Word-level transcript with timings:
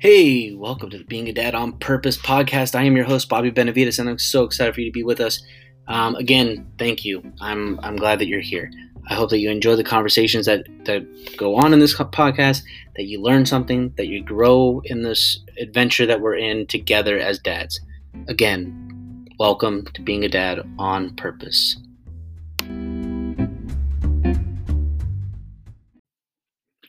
Hey, 0.00 0.54
welcome 0.54 0.90
to 0.90 0.98
the 0.98 1.04
Being 1.06 1.28
a 1.28 1.32
Dad 1.32 1.56
on 1.56 1.72
Purpose 1.72 2.16
podcast. 2.16 2.76
I 2.76 2.84
am 2.84 2.94
your 2.94 3.04
host, 3.04 3.28
Bobby 3.28 3.50
Benavides, 3.50 3.98
and 3.98 4.08
I'm 4.08 4.16
so 4.16 4.44
excited 4.44 4.72
for 4.72 4.80
you 4.80 4.86
to 4.86 4.92
be 4.92 5.02
with 5.02 5.18
us. 5.18 5.42
Um, 5.88 6.14
again, 6.14 6.70
thank 6.78 7.04
you. 7.04 7.20
I'm 7.40 7.80
I'm 7.80 7.96
glad 7.96 8.20
that 8.20 8.28
you're 8.28 8.38
here. 8.38 8.70
I 9.08 9.14
hope 9.14 9.30
that 9.30 9.40
you 9.40 9.50
enjoy 9.50 9.74
the 9.74 9.82
conversations 9.82 10.46
that 10.46 10.66
that 10.84 11.04
go 11.36 11.56
on 11.56 11.72
in 11.72 11.80
this 11.80 11.96
podcast, 11.96 12.62
that 12.94 13.06
you 13.06 13.20
learn 13.20 13.44
something, 13.44 13.92
that 13.96 14.06
you 14.06 14.22
grow 14.22 14.80
in 14.84 15.02
this 15.02 15.40
adventure 15.58 16.06
that 16.06 16.20
we're 16.20 16.36
in 16.36 16.68
together 16.68 17.18
as 17.18 17.40
dads. 17.40 17.80
Again, 18.28 19.26
welcome 19.40 19.84
to 19.94 20.02
Being 20.02 20.24
a 20.24 20.28
Dad 20.28 20.60
on 20.78 21.16
Purpose. 21.16 21.76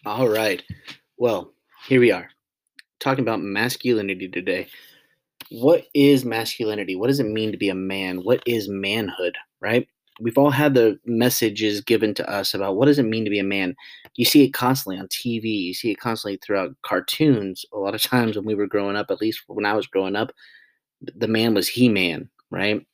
All 0.06 0.30
right. 0.30 0.62
Well, 1.18 1.56
here 1.88 2.02
we 2.02 2.12
are 2.12 2.30
talking 3.00 3.24
about 3.24 3.42
masculinity 3.42 4.28
today. 4.28 4.68
What 5.50 5.86
is 5.94 6.26
masculinity? 6.26 6.96
What 6.96 7.08
does 7.08 7.20
it 7.20 7.26
mean 7.26 7.52
to 7.52 7.58
be 7.58 7.70
a 7.70 7.76
man? 7.76 8.20
What 8.20 8.44
is 8.46 8.70
manhood, 8.70 9.38
right? 9.62 9.88
We've 10.22 10.38
all 10.38 10.52
had 10.52 10.74
the 10.74 11.00
messages 11.06 11.82
given 11.82 12.14
to 12.16 12.30
us 12.30 12.54
about 12.54 12.76
what 12.76 12.86
does 12.86 13.00
it 13.00 13.04
mean 13.04 13.24
to 13.24 13.32
be 13.32 13.40
a 13.40 13.44
man. 13.44 13.76
You 14.16 14.26
see 14.26 14.44
it 14.44 14.54
constantly 14.54 15.00
on 15.00 15.08
TV, 15.08 15.46
you 15.46 15.74
see 15.74 15.92
it 15.92 16.00
constantly 16.00 16.40
throughout 16.46 16.76
cartoons. 16.84 17.66
A 17.74 17.78
lot 17.78 17.96
of 17.96 18.02
times 18.02 18.36
when 18.36 18.46
we 18.46 18.56
were 18.56 18.68
growing 18.68 18.98
up, 18.98 19.08
at 19.10 19.22
least 19.22 19.44
when 19.48 19.66
I 19.66 19.74
was 19.74 19.88
growing 19.88 20.16
up, 20.16 20.32
the 21.02 21.28
man 21.28 21.54
was 21.54 21.70
He-Man, 21.70 22.30
right? 22.52 22.86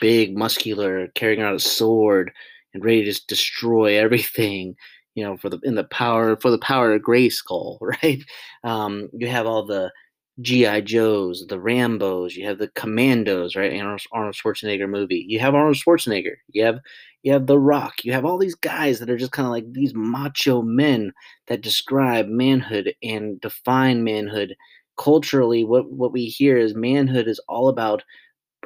Big, 0.00 0.36
muscular, 0.36 1.08
carrying 1.14 1.40
out 1.40 1.54
a 1.54 1.60
sword 1.60 2.30
and 2.74 2.84
ready 2.84 3.10
to 3.10 3.26
destroy 3.26 3.96
everything 3.98 4.76
you 5.14 5.24
know, 5.24 5.36
for 5.36 5.48
the 5.48 5.58
in 5.62 5.74
the 5.74 5.84
power 5.84 6.36
for 6.36 6.50
the 6.50 6.58
power 6.58 6.94
of 6.94 7.02
Grayskull, 7.02 7.78
right? 8.02 8.22
Um, 8.64 9.08
you 9.12 9.28
have 9.28 9.46
all 9.46 9.64
the 9.64 9.92
GI 10.40 10.82
Joes, 10.82 11.46
the 11.48 11.60
Rambo's, 11.60 12.34
you 12.34 12.46
have 12.46 12.58
the 12.58 12.68
Commandos, 12.68 13.54
right? 13.54 13.72
Arnold, 13.80 14.02
Arnold 14.12 14.34
Schwarzenegger 14.34 14.88
movie. 14.88 15.24
You 15.28 15.38
have 15.38 15.54
Arnold 15.54 15.76
Schwarzenegger. 15.76 16.34
You 16.50 16.64
have 16.64 16.80
you 17.22 17.32
have 17.32 17.46
The 17.46 17.58
Rock. 17.58 18.04
You 18.04 18.12
have 18.12 18.24
all 18.24 18.36
these 18.36 18.56
guys 18.56 18.98
that 18.98 19.08
are 19.08 19.16
just 19.16 19.32
kind 19.32 19.46
of 19.46 19.52
like 19.52 19.72
these 19.72 19.94
macho 19.94 20.60
men 20.60 21.12
that 21.46 21.62
describe 21.62 22.26
manhood 22.26 22.94
and 23.02 23.40
define 23.40 24.04
manhood. 24.04 24.54
Culturally, 24.98 25.64
what 25.64 25.90
what 25.90 26.12
we 26.12 26.26
hear 26.26 26.56
is 26.56 26.74
manhood 26.74 27.28
is 27.28 27.40
all 27.48 27.68
about 27.68 28.02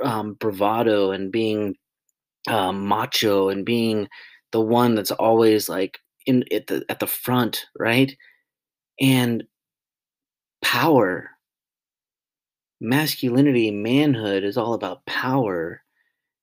um, 0.03 0.35
bravado 0.35 1.11
and 1.13 1.31
being 1.31 1.77
um, 2.49 2.87
macho 2.87 3.49
and 3.49 3.65
being 3.65 4.09
the 4.53 4.61
one 4.61 4.95
that's 4.95 5.11
always 5.11 5.69
like 5.69 5.99
in 6.29 6.45
at 6.53 6.69
the 6.69 6.85
at 6.91 7.01
the 7.01 7.09
front, 7.09 7.67
right? 7.79 8.17
And 9.01 9.45
power, 10.63 11.31
masculinity, 12.81 13.71
manhood 13.71 14.45
is 14.45 14.57
all 14.59 14.75
about 14.75 15.07
power. 15.07 15.83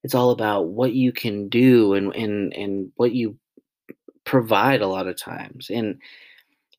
It's 0.04 0.16
all 0.16 0.32
about 0.32 0.68
what 0.70 0.94
you 0.94 1.14
can 1.14 1.50
do 1.50 1.94
and 1.96 2.16
and 2.16 2.54
and 2.54 2.92
what 2.98 3.14
you 3.14 3.38
provide 4.26 4.82
a 4.82 4.88
lot 4.88 5.08
of 5.08 5.18
times. 5.18 5.70
And 5.72 6.02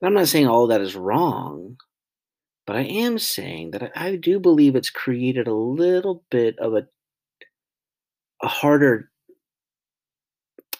I'm 0.02 0.14
not 0.14 0.28
saying 0.28 0.48
all 0.48 0.68
that 0.68 0.82
is 0.82 0.96
wrong, 0.96 1.78
but 2.66 2.76
I 2.76 2.82
am 2.82 3.18
saying 3.18 3.72
that 3.72 3.92
I, 3.96 4.16
do 4.16 4.40
believe 4.40 4.76
it's 4.76 4.90
created 4.90 5.48
a 5.48 5.54
little 5.54 6.24
bit 6.30 6.58
of 6.58 6.74
a 6.74 6.86
a 8.42 8.48
harder 8.48 9.10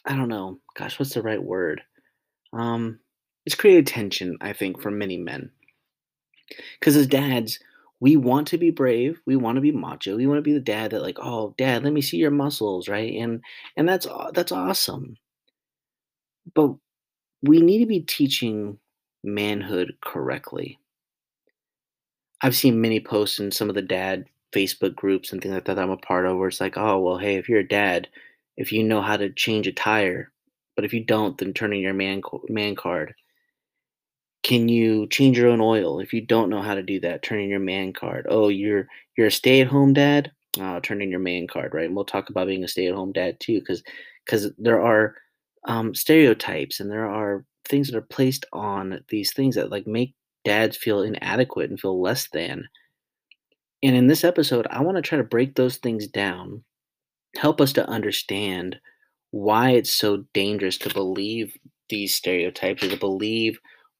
I 0.07 0.17
don't 0.17 0.29
know, 0.29 0.61
gosh, 0.77 0.99
what's 0.99 1.15
the 1.15 1.23
right 1.23 1.43
word? 1.43 1.83
Um, 2.53 3.01
it's 3.45 3.55
created 3.55 3.87
tension, 3.87 4.37
I 4.41 4.53
think, 4.53 4.81
for 4.81 4.91
many 4.91 5.17
men. 5.17 5.51
Because 6.79 6.97
as 6.97 7.07
dads, 7.07 7.59
we 8.01 8.17
want 8.17 8.49
to 8.49 8.59
be 8.59 8.71
brave, 8.71 9.21
we 9.27 9.37
want 9.37 9.57
to 9.57 9.63
be 9.63 9.73
macho, 9.73 10.17
we 10.17 10.27
want 10.27 10.39
to 10.39 10.43
be 10.43 10.53
the 10.53 10.61
dad 10.61 10.91
that 10.91 11.03
like, 11.03 11.19
oh, 11.21 11.55
dad, 11.57 11.83
let 11.83 11.93
me 11.93 12.03
see 12.03 12.19
your 12.19 12.31
muscles, 12.31 12.89
right? 12.89 13.15
And 13.15 13.41
and 13.77 13.89
that's 13.89 14.07
that's 14.35 14.53
awesome. 14.53 15.17
But 16.55 16.75
we 17.43 17.61
need 17.61 17.81
to 17.81 17.87
be 17.87 18.01
teaching 18.01 18.79
manhood 19.25 19.97
correctly. 20.03 20.79
I've 22.43 22.57
seen 22.57 22.81
many 22.81 23.01
posts 23.01 23.39
in 23.41 23.51
some 23.51 23.69
of 23.69 23.75
the 23.75 23.83
dad 23.83 24.27
Facebook 24.53 24.95
groups 24.95 25.33
and 25.33 25.41
things 25.41 25.55
like 25.55 25.65
that, 25.65 25.77
that 25.77 25.83
I'm 25.83 25.91
a 25.91 25.97
part 25.97 26.27
of 26.27 26.37
where 26.37 26.49
it's 26.49 26.61
like, 26.61 26.77
oh, 26.77 27.01
well, 27.01 27.19
hey, 27.19 27.37
if 27.37 27.49
you're 27.49 27.61
a 27.61 27.69
dad, 27.69 28.09
if 28.57 28.73
you 28.73 28.85
know 28.85 29.03
how 29.03 29.17
to 29.17 29.31
change 29.31 29.67
a 29.67 29.73
tire, 29.73 30.31
but 30.77 30.85
if 30.85 30.93
you 30.93 31.03
don't, 31.05 31.37
then 31.39 31.53
turn 31.53 31.73
in 31.73 31.81
your 31.81 31.95
man 31.95 32.23
man 32.49 32.77
card. 32.77 33.15
Can 34.43 34.69
you 34.69 35.09
change 35.09 35.37
your 35.37 35.49
own 35.49 35.61
oil? 35.61 35.99
If 35.99 36.13
you 36.13 36.21
don't 36.21 36.51
know 36.51 36.63
how 36.63 36.75
to 36.75 36.83
do 36.83 37.01
that, 37.01 37.23
turn 37.23 37.41
in 37.41 37.49
your 37.49 37.59
man 37.59 37.93
card. 37.93 38.27
Oh, 38.29 38.49
you're 38.49 38.87
you're 39.17 39.27
a 39.29 39.33
stay 39.33 39.61
at 39.61 39.67
home 39.67 39.95
dad. 39.95 40.31
Uh, 40.61 40.81
turn 40.81 41.03
in 41.03 41.11
your 41.11 41.21
man 41.21 41.47
card, 41.47 41.75
right? 41.75 41.87
And 41.87 41.97
we'll 41.97 42.05
talk 42.05 42.31
about 42.31 42.47
being 42.47 42.63
a 42.65 42.69
stay 42.69 42.87
at 42.87 42.95
home 42.95 43.13
dad 43.13 43.41
too, 43.41 43.59
because 43.59 43.83
because 44.25 44.53
there 44.59 44.81
are 44.81 45.17
um, 45.65 45.95
stereotypes 45.95 46.79
and 46.81 46.91
there 46.91 47.07
are 47.07 47.45
things 47.67 47.89
that 47.89 47.97
are 47.97 48.03
placed 48.03 48.45
on 48.53 49.01
these 49.09 49.33
things 49.33 49.57
that 49.57 49.71
like 49.71 49.87
make 49.87 50.15
dads 50.45 50.77
feel 50.77 51.03
inadequate 51.03 51.71
and 51.71 51.81
feel 51.81 52.01
less 52.01 52.29
than. 52.29 52.69
And 53.83 53.97
in 53.97 54.07
this 54.07 54.25
episode, 54.25 54.67
I 54.71 54.83
want 54.83 54.97
to 54.97 55.03
try 55.03 55.19
to 55.19 55.25
break 55.25 55.55
those 55.55 55.77
things 55.77 56.07
down, 56.07 56.63
help 57.37 57.61
us 57.61 57.73
to 57.75 57.89
understand 57.89 58.79
why 59.31 59.71
it's 59.71 59.93
so 59.93 60.25
dangerous 60.33 60.79
to 60.79 60.93
believe 60.93 61.57
these 61.89 62.15
stereotypes 62.15 62.83
or 62.83 62.89
to 62.89 62.97
believe 62.97 63.59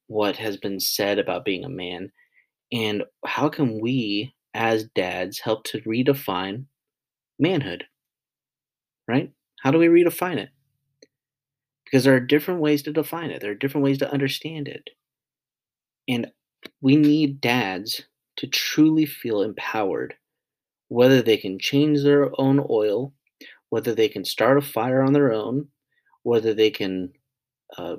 what 0.09 0.37
has 0.37 0.57
been 0.57 0.81
said 0.81 1.19
about 1.19 1.45
being 1.45 1.65
a 1.65 1.69
man 1.69 2.11
and 2.73 3.05
how 3.25 3.49
can 3.49 3.81
we 3.81 4.35
as 4.55 4.85
dads 4.95 5.39
help 5.39 5.65
to 5.65 5.81
redefine 5.83 6.65
manhood 7.39 7.85
right? 9.09 9.33
How 9.63 9.71
do 9.71 9.79
we 9.79 9.87
redefine 9.87 10.39
it? 10.39 10.51
Because 11.85 12.05
there 12.05 12.15
are 12.15 12.21
different 12.21 12.61
ways 12.61 12.83
to 12.83 12.93
define 12.93 13.31
it. 13.31 13.41
There 13.41 13.53
are 13.53 13.57
different 13.57 13.85
ways 13.85 13.99
to 13.99 14.13
understand 14.13 14.69
it. 14.69 14.91
And 16.09 16.29
we 16.81 16.97
need 16.97 17.41
dads 17.41 18.03
to 18.39 18.47
truly 18.47 19.07
feel 19.07 19.43
empowered 19.43 20.15
whether 20.89 21.23
they 21.23 21.37
can 21.37 21.59
change 21.59 22.03
their 22.03 22.31
own 22.41 22.65
oil 22.71 23.13
whether 23.71 23.95
they 23.95 24.09
can 24.09 24.25
start 24.25 24.59
a 24.59 24.63
fire 24.63 25.03
on 25.03 25.13
their 25.13 25.33
own, 25.33 25.69
whether 26.23 26.55
they 26.55 26.71
can, 26.71 27.13
uh, 27.77 27.97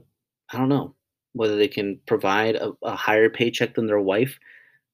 I 0.52 0.58
don't 0.58 0.70
know, 0.70 0.96
whether 1.34 1.56
they 1.56 1.68
can 1.68 2.00
provide 2.08 2.56
a, 2.56 2.72
a, 2.84 2.96
higher 2.96 3.30
paycheck 3.30 3.76
than 3.76 3.86
their 3.86 4.00
wife, 4.00 4.40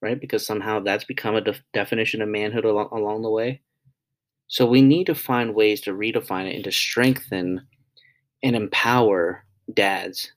right? 0.01 0.19
Because 0.19 0.45
somehow 0.45 0.79
that's 0.79 1.05
become 1.05 1.35
a 1.35 1.41
def- 1.41 1.63
definition 1.73 2.21
of 2.21 2.29
manhood 2.29 2.65
al- 2.65 2.89
along 2.91 3.21
the 3.21 3.29
way. 3.29 3.61
So 4.47 4.65
we 4.65 4.81
need 4.81 5.05
to 5.05 5.15
find 5.15 5.55
ways 5.55 5.81
to 5.81 5.93
redefine 5.93 6.49
it 6.49 6.55
and 6.55 6.63
to 6.65 6.71
strengthen 6.71 7.65
and 8.43 8.55
empower 8.55 9.45
dads 9.73 10.31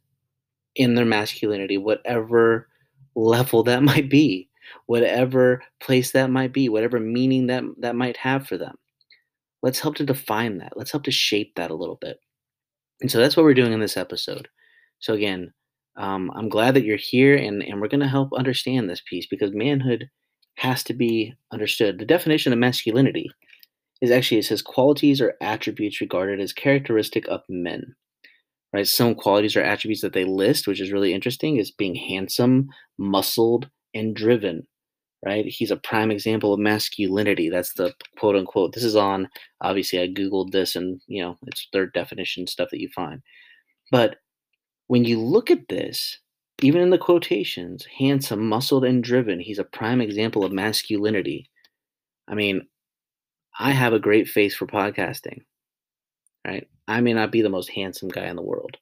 in 0.77 0.95
their 0.95 1.05
masculinity, 1.05 1.79
whatever 1.79 2.69
level 3.15 3.63
that 3.65 3.83
might 3.83 4.09
be, 4.09 4.49
whatever 4.87 5.63
place 5.81 6.13
that 6.13 6.31
might 6.31 6.53
be, 6.53 6.69
whatever 6.69 7.01
meaning 7.01 7.49
that 7.49 7.65
that 7.79 7.97
might 7.97 8.17
have 8.17 8.47
for 8.47 8.59
them 8.59 8.77
let's 9.62 9.81
help 9.81 9.97
to 9.97 10.05
define 10.05 10.59
that. 10.59 10.72
Let's 10.77 10.93
help 10.93 11.05
to 11.05 11.11
shape 11.11 11.55
that 11.56 11.71
a 11.71 11.77
little 11.77 11.99
bit. 12.00 12.19
And 13.00 13.11
so 13.11 13.19
that's 13.19 13.37
what 13.37 13.44
we're 13.44 13.55
doing 13.55 13.72
in 13.72 13.81
this 13.81 13.97
episode. 13.97 14.49
So 14.99 15.15
again, 15.15 15.53
um, 15.97 16.31
I'm 16.34 16.49
glad 16.49 16.75
that 16.75 16.84
you're 16.84 16.97
here 16.97 17.37
and, 17.37 17.62
and 17.62 17.81
we're 17.81 17.89
going 17.89 18.00
to 18.00 18.09
help 18.09 18.31
understand 18.34 18.89
this 18.89 19.03
piece 19.09 19.27
because 19.27 19.53
manhood 19.53 20.09
has 20.56 20.83
to 20.84 20.95
be 20.95 21.34
understood. 21.53 21.99
The 21.99 22.06
definition 22.06 22.53
of 22.53 22.59
masculinity 22.59 23.28
is 24.00 24.11
actually, 24.11 24.39
it 24.39 24.45
says 24.45 24.62
qualities 24.62 25.21
or 25.21 25.34
attributes 25.41 26.00
regarded 26.00 26.41
as 26.41 26.53
characteristic 26.53 27.27
of 27.28 27.41
men. 27.49 27.95
Right? 28.72 28.87
Some 28.87 29.15
qualities 29.15 29.56
or 29.56 29.62
attributes 29.62 30.03
that 30.03 30.12
they 30.12 30.25
list, 30.25 30.66
which 30.66 30.81
is 30.81 30.93
really 30.93 31.15
interesting, 31.15 31.57
is 31.57 31.71
being 31.71 31.95
handsome, 31.95 32.69
muscled, 32.98 33.71
and 33.95 34.15
driven 34.15 34.66
right? 35.24 35.47
He's 35.47 35.71
a 35.71 35.77
prime 35.77 36.10
example 36.10 36.53
of 36.53 36.60
masculinity. 36.60 37.48
That's 37.48 37.72
the 37.74 37.95
quote 38.18 38.36
unquote. 38.36 38.74
This 38.74 38.84
is 38.84 38.97
on, 38.97 39.28
obviously, 39.60 40.01
I 40.01 40.09
Googled 40.09 40.53
this 40.53 40.77
and, 40.77 41.01
you 41.07 41.22
know, 41.22 41.36
it's 41.47 41.68
third 41.72 41.92
definition 41.92 42.47
stuff 42.47 42.68
that 42.71 42.80
you 42.80 42.89
find. 42.95 43.22
But 43.91 44.16
when 44.89 45.04
you 45.04 45.21
look 45.21 45.51
at 45.51 45.68
this, 45.68 46.18
even 46.63 46.80
in 46.80 46.91
the 46.91 46.98
quotations, 46.98 47.86
handsome, 47.98 48.48
muscled, 48.48 48.84
and 48.84 49.03
driven, 49.03 49.41
he's 49.41 49.59
a 49.59 49.65
prime 49.65 50.01
example 50.01 50.45
of 50.45 50.53
masculinity. 50.53 51.51
I 52.28 52.34
mean, 52.34 52.62
I 53.59 53.72
have 53.72 53.92
a 53.92 53.98
great 53.98 54.28
face 54.28 54.54
for 54.54 54.66
podcasting, 54.66 55.41
right? 56.47 56.66
I 56.89 57.01
may 57.01 57.12
not 57.12 57.33
be 57.33 57.42
the 57.42 57.48
most 57.48 57.71
handsome 57.71 58.09
guy 58.09 58.27
in 58.27 58.36
the 58.36 58.42
world. 58.42 58.77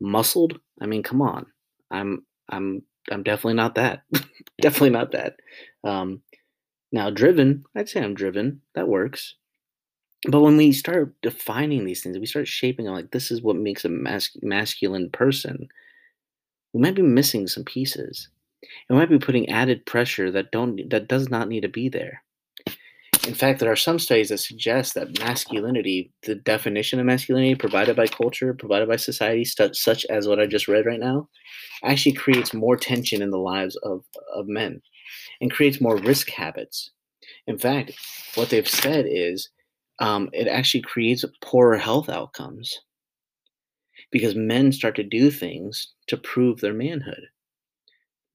Muscled? 0.00 0.58
I 0.80 0.86
mean, 0.86 1.02
come 1.02 1.22
on. 1.22 1.46
I'm 1.90 2.26
I'm 2.50 2.82
I'm 3.10 3.22
definitely 3.22 3.54
not 3.54 3.74
that. 3.76 4.02
definitely 4.60 4.90
not 4.90 5.12
that. 5.12 5.36
Um, 5.84 6.22
now, 6.92 7.10
driven, 7.10 7.64
I'd 7.74 7.88
say 7.88 8.02
I'm 8.02 8.14
driven. 8.14 8.62
That 8.74 8.88
works. 8.88 9.34
But 10.28 10.40
when 10.40 10.56
we 10.56 10.72
start 10.72 11.14
defining 11.22 11.84
these 11.84 12.02
things, 12.02 12.18
we 12.18 12.26
start 12.26 12.48
shaping 12.48 12.86
them 12.86 12.94
like 12.94 13.10
this 13.10 13.30
is 13.30 13.42
what 13.42 13.56
makes 13.56 13.84
a 13.84 13.88
mas- 13.88 14.36
masculine 14.42 15.10
person, 15.10 15.68
we 16.72 16.80
might 16.80 16.96
be 16.96 17.02
missing 17.02 17.46
some 17.46 17.64
pieces. 17.64 18.28
It 18.62 18.92
might 18.92 19.10
be 19.10 19.18
putting 19.18 19.48
added 19.48 19.86
pressure 19.86 20.30
that 20.32 20.50
don't 20.50 20.90
that 20.90 21.08
does 21.08 21.30
not 21.30 21.48
need 21.48 21.60
to 21.60 21.68
be 21.68 21.88
there. 21.88 22.22
In 23.28 23.34
fact, 23.34 23.60
there 23.60 23.70
are 23.70 23.76
some 23.76 23.98
studies 23.98 24.30
that 24.30 24.38
suggest 24.38 24.94
that 24.94 25.18
masculinity, 25.18 26.10
the 26.22 26.34
definition 26.34 26.98
of 26.98 27.04
masculinity 27.04 27.54
provided 27.54 27.94
by 27.94 28.06
culture, 28.06 28.54
provided 28.54 28.88
by 28.88 28.96
society, 28.96 29.44
such 29.44 30.06
as 30.06 30.26
what 30.26 30.40
I 30.40 30.46
just 30.46 30.66
read 30.66 30.86
right 30.86 30.98
now, 30.98 31.28
actually 31.84 32.12
creates 32.12 32.54
more 32.54 32.74
tension 32.74 33.20
in 33.20 33.30
the 33.30 33.36
lives 33.36 33.76
of, 33.82 34.02
of 34.34 34.48
men 34.48 34.80
and 35.42 35.50
creates 35.50 35.78
more 35.78 35.98
risk 35.98 36.30
habits. 36.30 36.90
In 37.46 37.58
fact, 37.58 37.92
what 38.34 38.48
they've 38.48 38.66
said 38.66 39.04
is 39.06 39.50
um, 39.98 40.30
it 40.32 40.48
actually 40.48 40.80
creates 40.80 41.22
poorer 41.42 41.76
health 41.76 42.08
outcomes 42.08 42.80
because 44.10 44.36
men 44.36 44.72
start 44.72 44.96
to 44.96 45.02
do 45.02 45.30
things 45.30 45.92
to 46.06 46.16
prove 46.16 46.60
their 46.60 46.72
manhood, 46.72 47.26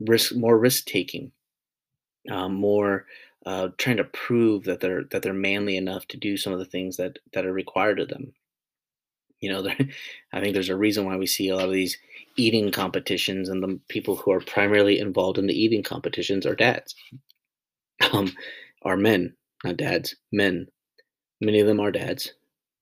risk 0.01 0.36
more 0.36 0.60
risk 0.60 0.86
taking, 0.86 1.31
um, 2.30 2.54
more 2.54 3.07
uh, 3.45 3.69
trying 3.78 3.98
to 3.98 4.04
prove 4.06 4.63
that 4.63 4.80
they're 4.80 5.04
that 5.12 5.22
they're 5.22 5.34
manly 5.34 5.75
enough 5.78 6.07
to 6.07 6.18
do 6.18 6.38
some 6.38 6.54
of 6.54 6.60
the 6.60 6.66
things 6.66 6.98
that 6.98 7.19
that 7.34 7.45
are 7.45 7.54
required 7.54 8.00
of 8.00 8.10
them. 8.10 8.34
You 9.40 9.51
know, 9.51 9.68
I 10.34 10.40
think 10.40 10.54
there's 10.54 10.69
a 10.69 10.78
reason 10.78 11.06
why 11.06 11.18
we 11.18 11.28
see 11.28 11.50
a 11.50 11.56
lot 11.56 11.66
of 11.66 11.74
these 11.74 11.98
eating 12.38 12.72
competitions, 12.72 13.50
and 13.50 13.62
the 13.62 13.80
people 13.90 14.16
who 14.16 14.31
are 14.31 14.40
primarily 14.40 15.00
involved 15.00 15.38
in 15.38 15.48
the 15.48 15.60
eating 15.62 15.84
competitions 15.84 16.45
are 16.45 16.56
dads, 16.56 16.95
um, 18.13 18.31
are 18.84 18.98
men, 18.98 19.36
not 19.63 19.78
dads, 19.78 20.16
men. 20.31 20.68
Many 21.42 21.60
of 21.60 21.68
them 21.68 21.81
are 21.81 21.92
dads, 21.92 22.34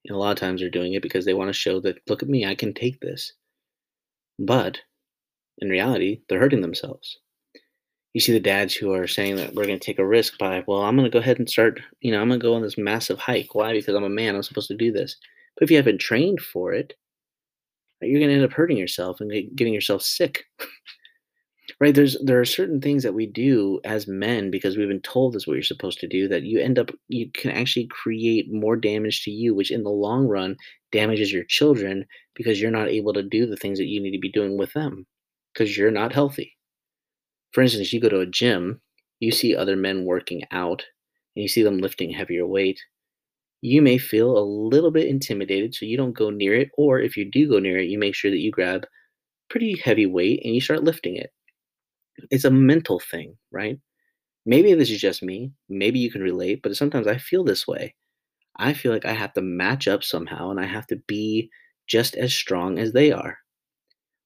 and 0.05 0.15
a 0.15 0.19
lot 0.19 0.31
of 0.31 0.37
times 0.37 0.61
they're 0.61 0.69
doing 0.69 0.93
it 0.93 1.01
because 1.01 1.25
they 1.25 1.33
want 1.33 1.49
to 1.49 1.53
show 1.53 1.79
that 1.81 1.97
look 2.07 2.21
at 2.21 2.29
me, 2.29 2.45
I 2.45 2.53
can 2.53 2.73
take 2.73 2.99
this. 2.99 3.33
But 4.37 4.79
in 5.57 5.69
reality, 5.69 6.21
they're 6.29 6.39
hurting 6.39 6.61
themselves 6.61 7.17
you 8.13 8.19
see 8.21 8.33
the 8.33 8.39
dads 8.39 8.73
who 8.73 8.93
are 8.93 9.07
saying 9.07 9.37
that 9.37 9.53
we're 9.53 9.65
going 9.65 9.79
to 9.79 9.85
take 9.85 9.99
a 9.99 10.05
risk 10.05 10.37
by, 10.37 10.63
well, 10.67 10.81
I'm 10.81 10.97
going 10.97 11.09
to 11.09 11.13
go 11.13 11.19
ahead 11.19 11.39
and 11.39 11.49
start, 11.49 11.79
you 12.01 12.11
know, 12.11 12.21
I'm 12.21 12.27
going 12.27 12.39
to 12.39 12.45
go 12.45 12.53
on 12.53 12.61
this 12.61 12.77
massive 12.77 13.17
hike. 13.17 13.55
Why? 13.55 13.73
Because 13.73 13.95
I'm 13.95 14.03
a 14.03 14.09
man. 14.09 14.35
I'm 14.35 14.43
supposed 14.43 14.67
to 14.67 14.75
do 14.75 14.91
this. 14.91 15.15
But 15.55 15.63
if 15.63 15.71
you 15.71 15.77
haven't 15.77 16.01
trained 16.01 16.41
for 16.41 16.73
it, 16.73 16.93
you're 18.01 18.19
going 18.19 18.29
to 18.29 18.35
end 18.35 18.43
up 18.43 18.53
hurting 18.53 18.77
yourself 18.77 19.21
and 19.21 19.31
getting 19.55 19.73
yourself 19.73 20.01
sick. 20.01 20.43
right? 21.79 21.95
There's 21.95 22.17
there 22.23 22.39
are 22.39 22.45
certain 22.45 22.81
things 22.81 23.03
that 23.03 23.13
we 23.13 23.27
do 23.27 23.79
as 23.85 24.07
men 24.07 24.51
because 24.51 24.75
we've 24.75 24.87
been 24.87 25.01
told 25.01 25.33
this 25.33 25.43
is 25.43 25.47
what 25.47 25.53
you're 25.53 25.63
supposed 25.63 25.99
to 25.99 26.07
do 26.07 26.27
that 26.27 26.43
you 26.43 26.59
end 26.59 26.79
up 26.79 26.89
you 27.07 27.29
can 27.33 27.51
actually 27.51 27.87
create 27.87 28.51
more 28.51 28.75
damage 28.75 29.23
to 29.23 29.31
you, 29.31 29.53
which 29.53 29.71
in 29.71 29.83
the 29.83 29.89
long 29.89 30.27
run 30.27 30.57
damages 30.91 31.31
your 31.31 31.43
children 31.45 32.05
because 32.35 32.59
you're 32.59 32.71
not 32.71 32.89
able 32.89 33.13
to 33.13 33.23
do 33.23 33.45
the 33.45 33.55
things 33.55 33.77
that 33.77 33.87
you 33.87 34.01
need 34.01 34.11
to 34.11 34.19
be 34.19 34.31
doing 34.31 34.57
with 34.57 34.73
them 34.73 35.05
because 35.53 35.77
you're 35.77 35.91
not 35.91 36.11
healthy 36.11 36.57
for 37.51 37.61
instance, 37.61 37.93
you 37.93 37.99
go 37.99 38.09
to 38.09 38.19
a 38.21 38.25
gym, 38.25 38.81
you 39.19 39.31
see 39.31 39.55
other 39.55 39.75
men 39.75 40.05
working 40.05 40.43
out, 40.51 40.85
and 41.35 41.43
you 41.43 41.49
see 41.49 41.63
them 41.63 41.79
lifting 41.79 42.11
heavier 42.11 42.45
weight. 42.47 42.81
You 43.61 43.81
may 43.81 43.97
feel 43.97 44.37
a 44.37 44.43
little 44.45 44.91
bit 44.91 45.07
intimidated, 45.07 45.75
so 45.75 45.85
you 45.85 45.97
don't 45.97 46.13
go 46.13 46.29
near 46.29 46.55
it. 46.55 46.69
Or 46.77 46.99
if 46.99 47.17
you 47.17 47.29
do 47.29 47.49
go 47.49 47.59
near 47.59 47.79
it, 47.79 47.89
you 47.89 47.99
make 47.99 48.15
sure 48.15 48.31
that 48.31 48.39
you 48.39 48.51
grab 48.51 48.85
pretty 49.49 49.77
heavy 49.77 50.05
weight 50.07 50.41
and 50.45 50.55
you 50.55 50.61
start 50.61 50.83
lifting 50.83 51.17
it. 51.17 51.31
It's 52.29 52.45
a 52.45 52.51
mental 52.51 52.99
thing, 52.99 53.37
right? 53.51 53.79
Maybe 54.45 54.73
this 54.75 54.91
is 54.91 55.01
just 55.01 55.23
me. 55.23 55.53
Maybe 55.69 55.99
you 55.99 56.11
can 56.11 56.21
relate, 56.21 56.61
but 56.63 56.75
sometimes 56.77 57.07
I 57.07 57.17
feel 57.17 57.43
this 57.43 57.67
way. 57.67 57.95
I 58.57 58.73
feel 58.73 58.91
like 58.93 59.05
I 59.05 59.13
have 59.13 59.33
to 59.33 59.41
match 59.41 59.87
up 59.87 60.03
somehow 60.03 60.51
and 60.51 60.59
I 60.59 60.65
have 60.65 60.87
to 60.87 60.97
be 61.07 61.49
just 61.87 62.15
as 62.15 62.33
strong 62.33 62.79
as 62.79 62.93
they 62.93 63.11
are. 63.11 63.39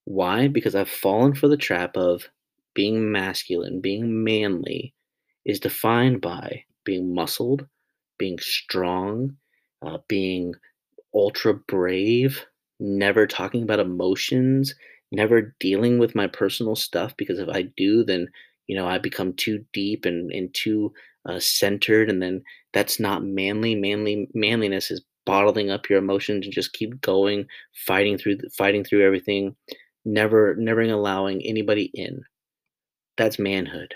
Why? 0.05 0.47
Because 0.47 0.75
I've 0.75 0.89
fallen 0.89 1.35
for 1.35 1.47
the 1.47 1.57
trap 1.57 1.97
of 1.97 2.29
being 2.75 3.11
masculine, 3.11 3.81
being 3.81 4.23
manly, 4.23 4.93
is 5.45 5.59
defined 5.59 6.21
by 6.21 6.63
being 6.83 7.15
muscled, 7.15 7.65
being 8.19 8.37
strong, 8.39 9.35
uh, 9.85 9.97
being 10.07 10.53
ultra 11.13 11.53
brave, 11.53 12.45
never 12.79 13.25
talking 13.25 13.63
about 13.63 13.79
emotions, 13.79 14.75
never 15.11 15.55
dealing 15.59 15.97
with 15.99 16.15
my 16.15 16.27
personal 16.27 16.75
stuff 16.75 17.15
because 17.17 17.39
if 17.39 17.49
I 17.49 17.63
do, 17.77 18.03
then 18.03 18.27
you 18.67 18.75
know 18.75 18.87
I 18.87 18.97
become 18.97 19.33
too 19.33 19.65
deep 19.73 20.05
and 20.05 20.31
and 20.31 20.53
too 20.53 20.93
uh, 21.27 21.39
centered, 21.39 22.09
and 22.09 22.21
then 22.21 22.43
that's 22.73 22.99
not 22.99 23.23
manly. 23.23 23.75
Manly 23.75 24.27
manliness 24.33 24.91
is 24.91 25.01
bottling 25.25 25.71
up 25.71 25.89
your 25.89 25.99
emotions 25.99 26.45
and 26.45 26.53
just 26.53 26.73
keep 26.73 27.01
going, 27.01 27.47
fighting 27.73 28.17
through 28.17 28.37
fighting 28.57 28.83
through 28.83 29.05
everything, 29.05 29.55
never 30.05 30.55
never 30.57 30.81
allowing 30.81 31.41
anybody 31.43 31.91
in. 31.93 32.21
That's 33.17 33.39
manhood. 33.39 33.95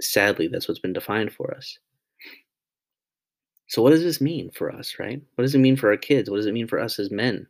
Sadly, 0.00 0.48
that's 0.48 0.66
what's 0.66 0.80
been 0.80 0.92
defined 0.92 1.32
for 1.32 1.54
us. 1.54 1.78
So, 3.68 3.80
what 3.80 3.90
does 3.90 4.02
this 4.02 4.20
mean 4.20 4.50
for 4.50 4.70
us, 4.70 4.96
right? 4.98 5.22
What 5.36 5.42
does 5.42 5.54
it 5.54 5.58
mean 5.58 5.76
for 5.76 5.90
our 5.90 5.96
kids? 5.96 6.28
What 6.28 6.36
does 6.36 6.46
it 6.46 6.52
mean 6.52 6.66
for 6.66 6.78
us 6.78 6.98
as 6.98 7.10
men? 7.10 7.46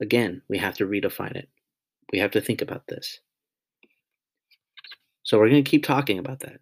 Again, 0.00 0.42
we 0.48 0.58
have 0.58 0.74
to 0.78 0.86
redefine 0.86 1.36
it. 1.36 1.48
We 2.12 2.18
have 2.18 2.32
to 2.32 2.40
think 2.40 2.62
about 2.62 2.86
this. 2.88 3.20
So, 5.22 5.38
we're 5.38 5.50
going 5.50 5.62
to 5.62 5.70
keep 5.70 5.84
talking 5.84 6.18
about 6.18 6.40
that. 6.40 6.60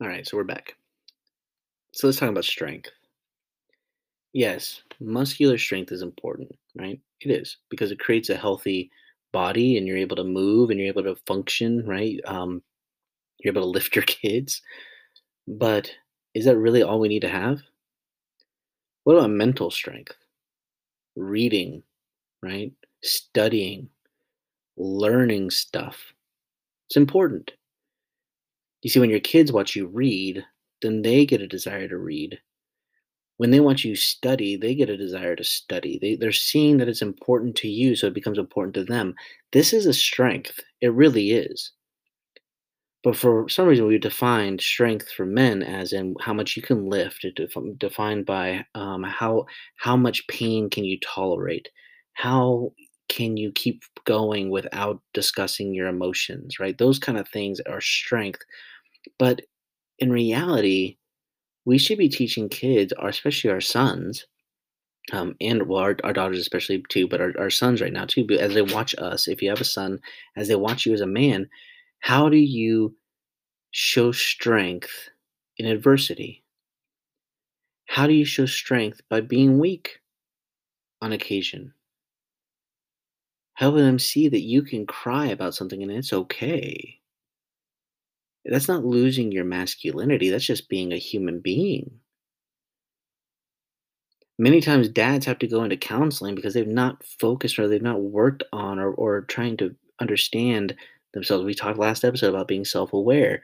All 0.00 0.06
right, 0.06 0.26
so 0.26 0.36
we're 0.36 0.44
back. 0.44 0.76
So 1.98 2.06
let's 2.06 2.18
talk 2.18 2.30
about 2.30 2.44
strength. 2.46 2.90
Yes, 4.32 4.82
muscular 5.00 5.58
strength 5.58 5.92
is 5.92 6.00
important, 6.02 6.56
right? 6.74 7.00
It 7.20 7.30
is 7.30 7.56
because 7.70 7.90
it 7.90 7.98
creates 7.98 8.30
a 8.30 8.36
healthy 8.36 8.90
body 9.32 9.76
and 9.76 9.86
you're 9.86 9.96
able 9.98 10.16
to 10.16 10.24
move 10.24 10.70
and 10.70 10.78
you're 10.78 10.88
able 10.88 11.02
to 11.04 11.16
function, 11.26 11.84
right? 11.86 12.18
Um, 12.24 12.62
you're 13.40 13.52
able 13.52 13.62
to 13.62 13.68
lift 13.68 13.96
your 13.96 14.04
kids. 14.06 14.62
But 15.48 15.92
is 16.34 16.46
that 16.46 16.58
really 16.58 16.82
all 16.82 17.00
we 17.00 17.08
need 17.08 17.22
to 17.22 17.28
have? 17.30 17.62
What 19.02 19.16
about 19.16 19.30
mental 19.30 19.72
strength? 19.72 20.14
Reading, 21.16 21.82
right? 22.42 22.72
Studying, 23.02 23.90
learning 24.76 25.50
stuff. 25.50 26.14
It's 26.88 26.96
important. 26.96 27.52
You 28.82 28.90
see, 28.90 28.98
when 29.00 29.10
your 29.10 29.20
kids 29.20 29.52
watch 29.52 29.76
you 29.76 29.86
read, 29.86 30.44
then 30.82 31.02
they 31.02 31.26
get 31.26 31.40
a 31.40 31.46
desire 31.46 31.88
to 31.88 31.98
read. 31.98 32.38
When 33.38 33.50
they 33.50 33.60
want 33.60 33.84
you 33.84 33.94
to 33.94 34.00
study, 34.00 34.56
they 34.56 34.74
get 34.74 34.90
a 34.90 34.96
desire 34.96 35.36
to 35.36 35.44
study. 35.44 35.98
They, 36.00 36.16
they're 36.16 36.32
seeing 36.32 36.78
that 36.78 36.88
it's 36.88 37.02
important 37.02 37.56
to 37.56 37.68
you, 37.68 37.94
so 37.94 38.08
it 38.08 38.14
becomes 38.14 38.38
important 38.38 38.74
to 38.74 38.84
them. 38.84 39.14
This 39.52 39.72
is 39.72 39.86
a 39.86 39.92
strength. 39.92 40.60
It 40.80 40.92
really 40.92 41.30
is. 41.30 41.72
But 43.04 43.16
for 43.16 43.48
some 43.48 43.68
reason, 43.68 43.86
we 43.86 43.98
defined 43.98 44.60
strength 44.60 45.10
for 45.12 45.24
men 45.24 45.62
as 45.62 45.92
in 45.92 46.16
how 46.20 46.34
much 46.34 46.56
you 46.56 46.62
can 46.62 46.88
lift. 46.88 47.24
Defined 47.78 48.26
by 48.26 48.66
um, 48.74 49.04
how 49.04 49.46
how 49.76 49.96
much 49.96 50.26
pain 50.26 50.68
can 50.68 50.84
you 50.84 50.98
tolerate, 51.00 51.68
how 52.14 52.72
can 53.08 53.36
you 53.36 53.52
keep 53.52 53.82
going 54.04 54.50
without 54.50 55.00
discussing 55.14 55.72
your 55.72 55.86
emotions, 55.86 56.58
right? 56.58 56.76
Those 56.76 56.98
kind 56.98 57.18
of 57.18 57.28
things 57.28 57.60
are 57.60 57.80
strength. 57.80 58.40
But 59.18 59.42
in 59.98 60.10
reality, 60.12 60.96
we 61.64 61.78
should 61.78 61.98
be 61.98 62.08
teaching 62.08 62.48
kids, 62.48 62.92
or 62.98 63.08
especially 63.08 63.50
our 63.50 63.60
sons, 63.60 64.26
um, 65.12 65.36
and 65.40 65.68
well, 65.68 65.80
our, 65.82 65.96
our 66.04 66.12
daughters 66.12 66.38
especially 66.40 66.82
too, 66.88 67.08
but 67.08 67.20
our, 67.20 67.32
our 67.38 67.50
sons 67.50 67.80
right 67.80 67.92
now 67.92 68.04
too, 68.06 68.26
as 68.38 68.54
they 68.54 68.62
watch 68.62 68.94
us, 68.98 69.28
if 69.28 69.42
you 69.42 69.50
have 69.50 69.60
a 69.60 69.64
son, 69.64 70.00
as 70.36 70.48
they 70.48 70.56
watch 70.56 70.86
you 70.86 70.94
as 70.94 71.00
a 71.00 71.06
man, 71.06 71.48
how 72.00 72.28
do 72.28 72.36
you 72.36 72.94
show 73.72 74.12
strength 74.12 75.10
in 75.58 75.66
adversity? 75.66 76.44
How 77.86 78.06
do 78.06 78.12
you 78.12 78.24
show 78.24 78.46
strength 78.46 79.00
by 79.08 79.20
being 79.20 79.58
weak 79.58 80.00
on 81.02 81.12
occasion? 81.12 81.74
Helping 83.56 83.82
them 83.82 83.98
see 83.98 84.26
that 84.30 84.40
you 84.40 84.62
can 84.62 84.86
cry 84.86 85.26
about 85.26 85.54
something 85.54 85.82
and 85.82 85.92
it's 85.92 86.14
okay. 86.14 86.97
That's 88.44 88.68
not 88.68 88.84
losing 88.84 89.32
your 89.32 89.44
masculinity, 89.44 90.30
that's 90.30 90.46
just 90.46 90.68
being 90.68 90.92
a 90.92 90.98
human 90.98 91.40
being. 91.40 92.00
Many 94.38 94.60
times 94.60 94.88
dads 94.88 95.26
have 95.26 95.40
to 95.40 95.48
go 95.48 95.64
into 95.64 95.76
counseling 95.76 96.34
because 96.34 96.54
they've 96.54 96.66
not 96.66 97.02
focused 97.04 97.58
or 97.58 97.66
they've 97.66 97.82
not 97.82 98.00
worked 98.00 98.44
on 98.52 98.78
or, 98.78 98.92
or 98.92 99.22
trying 99.22 99.56
to 99.58 99.74
understand 100.00 100.76
themselves. 101.12 101.44
We 101.44 101.54
talked 101.54 101.78
last 101.78 102.04
episode 102.04 102.28
about 102.28 102.46
being 102.46 102.64
self-aware. 102.64 103.42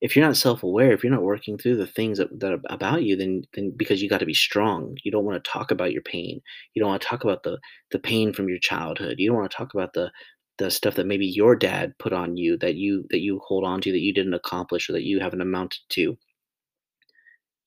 If 0.00 0.16
you're 0.16 0.24
not 0.24 0.38
self-aware, 0.38 0.92
if 0.92 1.04
you're 1.04 1.12
not 1.12 1.22
working 1.22 1.58
through 1.58 1.76
the 1.76 1.86
things 1.86 2.16
that, 2.16 2.40
that 2.40 2.52
are 2.52 2.60
about 2.70 3.02
you, 3.02 3.16
then 3.16 3.42
then 3.52 3.72
because 3.76 4.00
you 4.02 4.08
got 4.08 4.18
to 4.20 4.26
be 4.26 4.32
strong. 4.32 4.96
You 5.04 5.12
don't 5.12 5.26
want 5.26 5.42
to 5.44 5.50
talk 5.50 5.70
about 5.70 5.92
your 5.92 6.02
pain. 6.02 6.40
You 6.72 6.80
don't 6.80 6.88
want 6.88 7.02
to 7.02 7.08
talk 7.08 7.22
about 7.22 7.42
the 7.42 7.58
the 7.90 7.98
pain 7.98 8.32
from 8.32 8.48
your 8.48 8.58
childhood. 8.58 9.16
You 9.18 9.28
don't 9.28 9.38
want 9.38 9.50
to 9.50 9.56
talk 9.56 9.74
about 9.74 9.92
the 9.92 10.10
the 10.60 10.70
stuff 10.70 10.96
that 10.96 11.06
maybe 11.06 11.26
your 11.26 11.56
dad 11.56 11.94
put 11.98 12.12
on 12.12 12.36
you 12.36 12.58
that 12.58 12.76
you 12.76 13.06
that 13.10 13.20
you 13.20 13.40
hold 13.40 13.64
on 13.64 13.80
to 13.80 13.92
that 13.92 14.00
you 14.00 14.14
didn't 14.14 14.34
accomplish 14.34 14.88
or 14.88 14.92
that 14.92 15.04
you 15.06 15.18
haven't 15.18 15.40
amounted 15.40 15.80
to 15.90 16.18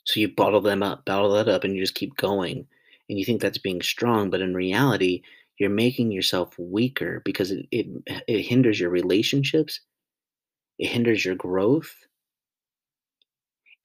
So 0.05 0.19
you 0.19 0.33
bottle 0.33 0.61
them 0.61 0.83
up, 0.83 1.05
bottle 1.05 1.33
that 1.33 1.49
up, 1.49 1.63
and 1.63 1.75
you 1.75 1.81
just 1.81 1.95
keep 1.95 2.15
going. 2.17 2.67
And 3.09 3.19
you 3.19 3.25
think 3.25 3.41
that's 3.41 3.57
being 3.57 3.81
strong, 3.81 4.29
but 4.29 4.41
in 4.41 4.53
reality, 4.53 5.23
you're 5.59 5.69
making 5.69 6.11
yourself 6.11 6.57
weaker 6.59 7.21
because 7.25 7.51
it, 7.51 7.67
it, 7.71 7.87
it 8.27 8.43
hinders 8.43 8.79
your 8.79 8.89
relationships, 8.91 9.81
it 10.79 10.87
hinders 10.87 11.25
your 11.25 11.35
growth. 11.35 11.95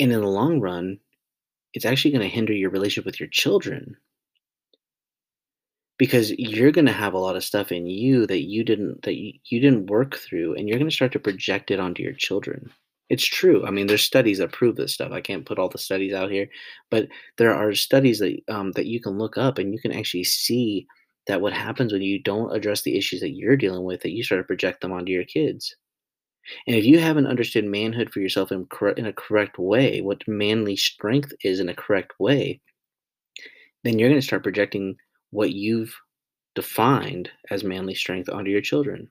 And 0.01 0.13
in 0.13 0.21
the 0.21 0.29
long 0.29 0.61
run, 0.61 0.99
it's 1.75 1.87
actually 1.87 2.13
going 2.13 2.29
to 2.29 2.35
hinder 2.35 2.53
your 2.53 2.71
relationship 2.71 3.07
with 3.07 3.21
your 3.21 3.29
children 3.31 3.97
because 5.99 6.31
you're 6.39 6.73
going 6.73 6.87
to 6.87 6.93
have 6.93 7.15
a 7.15 7.19
lot 7.19 7.37
of 7.37 7.45
stuff 7.45 7.73
in 7.73 7.87
you 7.87 8.27
that 8.27 8.43
you 8.43 8.65
didn't 8.65 9.03
that 9.03 9.17
you, 9.17 9.33
you 9.45 9.61
didn't 9.61 9.87
work 9.87 10.17
through 10.17 10.55
and 10.55 10.69
you're 10.69 10.79
going 10.79 10.91
to 10.91 10.95
start 10.95 11.13
to 11.13 11.19
project 11.19 11.71
it 11.71 11.81
onto 11.81 12.03
your 12.03 12.13
children. 12.13 12.71
It's 13.11 13.25
true 13.25 13.65
i 13.67 13.71
mean 13.71 13.87
there's 13.87 14.03
studies 14.03 14.37
that 14.39 14.53
prove 14.53 14.77
this 14.77 14.93
stuff 14.93 15.13
i 15.13 15.23
can't 15.23 15.47
put 15.47 15.59
all 15.59 15.71
the 15.71 15.79
studies 15.79 16.13
out 16.13 16.31
here 16.31 16.47
but 16.91 17.09
there 17.39 17.55
are 17.55 17.73
studies 17.75 18.19
that 18.19 18.39
um, 18.49 18.73
that 18.73 18.85
you 18.85 19.01
can 19.01 19.17
look 19.17 19.39
up 19.39 19.57
and 19.57 19.73
you 19.73 19.81
can 19.81 19.93
actually 19.93 20.25
see 20.25 20.87
that 21.29 21.41
what 21.41 21.53
happens 21.53 21.93
when 21.93 22.03
you 22.03 22.21
don't 22.21 22.55
address 22.55 22.83
the 22.83 22.97
issues 22.97 23.21
that 23.21 23.31
you're 23.37 23.57
dealing 23.57 23.85
with 23.85 24.01
that 24.01 24.13
you 24.13 24.25
start 24.25 24.41
to 24.41 24.47
project 24.47 24.81
them 24.81 24.93
onto 24.93 25.13
your 25.13 25.25
kids. 25.25 25.77
And 26.67 26.75
if 26.75 26.87
you 26.87 26.99
haven't 26.99 27.27
understood 27.27 27.67
manhood 27.67 28.11
for 28.11 28.21
yourself 28.21 28.51
in, 28.51 28.65
cor- 28.67 28.91
in 28.91 29.05
a 29.05 29.13
correct 29.13 29.59
way 29.59 30.01
what 30.01 30.27
manly 30.27 30.77
strength 30.77 31.33
is 31.45 31.61
in 31.61 31.69
a 31.69 31.75
correct 31.75 32.13
way 32.19 32.61
then 33.85 33.99
you're 33.99 34.09
going 34.09 34.21
to 34.21 34.27
start 34.27 34.43
projecting 34.43 34.97
what 35.31 35.53
you've 35.53 35.95
defined 36.55 37.31
as 37.51 37.65
manly 37.65 37.95
strength 37.95 38.29
onto 38.29 38.51
your 38.51 38.61
children. 38.61 39.11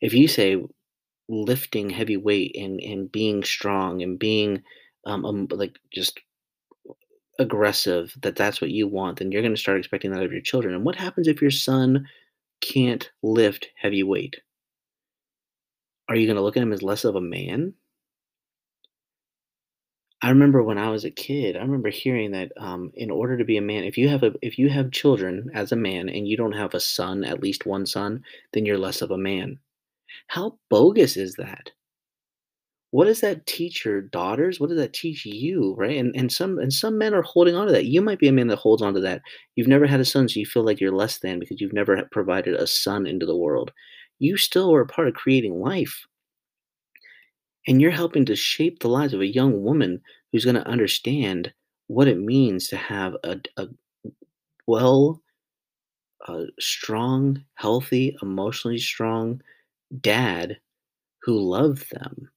If 0.00 0.12
you 0.12 0.28
say 0.28 0.62
lifting 1.28 1.88
heavy 1.90 2.16
weight 2.16 2.54
and, 2.56 2.80
and 2.80 3.10
being 3.10 3.42
strong 3.42 4.02
and 4.02 4.18
being 4.18 4.62
um, 5.06 5.24
um, 5.24 5.48
like 5.50 5.78
just 5.92 6.20
aggressive, 7.38 8.14
that 8.22 8.36
that's 8.36 8.60
what 8.60 8.70
you 8.70 8.86
want, 8.86 9.18
then 9.18 9.32
you're 9.32 9.42
going 9.42 9.54
to 9.54 9.60
start 9.60 9.78
expecting 9.78 10.12
that 10.12 10.22
of 10.22 10.32
your 10.32 10.42
children. 10.42 10.74
And 10.74 10.84
what 10.84 10.96
happens 10.96 11.28
if 11.28 11.40
your 11.40 11.50
son 11.50 12.06
can't 12.60 13.10
lift 13.22 13.68
heavy 13.76 14.02
weight? 14.02 14.36
Are 16.08 16.16
you 16.16 16.26
going 16.26 16.36
to 16.36 16.42
look 16.42 16.56
at 16.56 16.62
him 16.62 16.72
as 16.72 16.82
less 16.82 17.04
of 17.04 17.16
a 17.16 17.20
man? 17.20 17.74
I 20.24 20.30
remember 20.30 20.62
when 20.62 20.78
I 20.78 20.88
was 20.88 21.04
a 21.04 21.10
kid, 21.10 21.54
I 21.54 21.60
remember 21.60 21.90
hearing 21.90 22.30
that 22.32 22.50
um, 22.56 22.90
in 22.94 23.10
order 23.10 23.36
to 23.36 23.44
be 23.44 23.58
a 23.58 23.62
man, 23.62 23.84
if 23.84 23.98
you 23.98 24.08
have 24.08 24.22
a 24.22 24.32
if 24.40 24.58
you 24.58 24.70
have 24.70 24.90
children 24.90 25.50
as 25.54 25.70
a 25.70 25.76
man 25.76 26.08
and 26.08 26.26
you 26.26 26.36
don't 26.36 26.52
have 26.52 26.74
a 26.74 26.80
son, 26.80 27.24
at 27.24 27.42
least 27.42 27.66
one 27.66 27.84
son, 27.86 28.24
then 28.54 28.64
you're 28.64 28.78
less 28.78 29.02
of 29.02 29.10
a 29.10 29.18
man. 29.18 29.58
How 30.28 30.58
bogus 30.70 31.16
is 31.18 31.34
that? 31.34 31.72
What 32.92 33.06
does 33.06 33.20
that 33.20 33.44
teach 33.46 33.84
your 33.84 34.00
daughters? 34.00 34.58
What 34.58 34.70
does 34.70 34.78
that 34.78 34.94
teach 34.94 35.26
you, 35.26 35.74
right? 35.76 35.98
And 35.98 36.16
and 36.16 36.32
some 36.32 36.58
and 36.58 36.72
some 36.72 36.96
men 36.96 37.12
are 37.12 37.22
holding 37.22 37.54
on 37.54 37.66
to 37.66 37.72
that. 37.72 37.86
You 37.86 38.00
might 38.00 38.18
be 38.18 38.28
a 38.28 38.32
man 38.32 38.46
that 38.48 38.58
holds 38.58 38.80
on 38.82 38.94
to 38.94 39.00
that. 39.00 39.20
You've 39.56 39.68
never 39.68 39.86
had 39.86 40.00
a 40.00 40.04
son, 40.06 40.28
so 40.28 40.40
you 40.40 40.46
feel 40.46 40.64
like 40.64 40.80
you're 40.80 40.92
less 40.92 41.18
than 41.18 41.38
because 41.38 41.60
you've 41.60 41.74
never 41.74 42.08
provided 42.12 42.54
a 42.54 42.66
son 42.66 43.06
into 43.06 43.26
the 43.26 43.36
world. 43.36 43.72
You 44.20 44.38
still 44.38 44.72
are 44.74 44.80
a 44.80 44.86
part 44.86 45.08
of 45.08 45.14
creating 45.14 45.60
life. 45.60 46.06
And 47.66 47.80
you're 47.80 47.90
helping 47.90 48.24
to 48.26 48.36
shape 48.36 48.78
the 48.80 48.88
lives 48.88 49.12
of 49.14 49.20
a 49.20 49.26
young 49.26 49.62
woman 49.62 50.02
who's 50.32 50.44
going 50.44 50.56
to 50.56 50.66
understand 50.68 51.52
what 51.88 52.08
it 52.08 52.18
means 52.18 52.68
to 52.68 52.76
have 52.76 53.16
a, 53.24 53.40
a 53.56 53.68
well, 54.66 55.22
a 56.28 56.46
strong, 56.60 57.42
healthy, 57.54 58.14
emotionally 58.20 58.78
strong 58.78 59.40
dad 60.00 60.60
who 61.22 61.38
loves 61.38 61.88
them. 61.90 62.30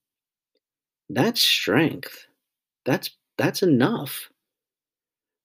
That's 1.10 1.42
strength. 1.42 2.26
That's 2.86 3.10
that's 3.38 3.62
enough. 3.62 4.30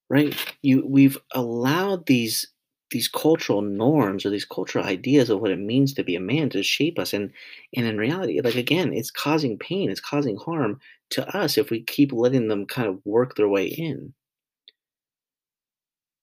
Right? 0.09 0.35
You 0.61 0.85
we've 0.87 1.17
allowed 1.33 2.05
these 2.05 2.47
these 2.93 3.09
cultural 3.09 3.61
norms 3.61 4.25
or 4.25 4.29
these 4.31 4.45
cultural 4.45 4.85
ideas 4.85 5.29
of 5.29 5.41
what 5.41 5.51
it 5.51 5.59
means 5.59 5.93
to 5.93 6.03
be 6.03 6.15
a 6.15 6.21
man 6.21 6.49
to 6.51 6.63
shape 6.63 6.99
us. 6.99 7.13
And 7.13 7.31
and 7.75 7.85
in 7.87 7.97
reality 7.97 8.41
like 8.41 8.55
again 8.55 8.93
it's 8.93 9.11
causing 9.11 9.57
pain 9.59 9.91
it's 9.91 9.99
causing 10.01 10.37
harm 10.37 10.79
to 11.11 11.27
us 11.37 11.57
if 11.57 11.69
we 11.71 11.83
keep 11.83 12.13
letting 12.13 12.47
them 12.47 12.65
kind 12.65 12.87
of 12.87 13.01
work 13.05 13.35
their 13.35 13.49
way 13.49 13.67
in. 13.67 14.13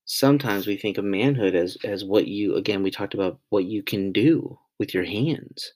Sometimes 0.07 0.67
we 0.67 0.77
think 0.77 0.99
of 0.99 1.05
manhood 1.05 1.55
as 1.55 1.77
as 1.85 2.05
what 2.05 2.27
you 2.29 2.57
again 2.57 2.83
we 2.83 2.91
talked 2.91 3.15
about 3.15 3.39
what 3.51 3.65
you 3.67 3.83
can 3.83 4.13
do 4.13 4.59
with 4.79 4.95
your 4.95 5.05
hands. 5.05 5.75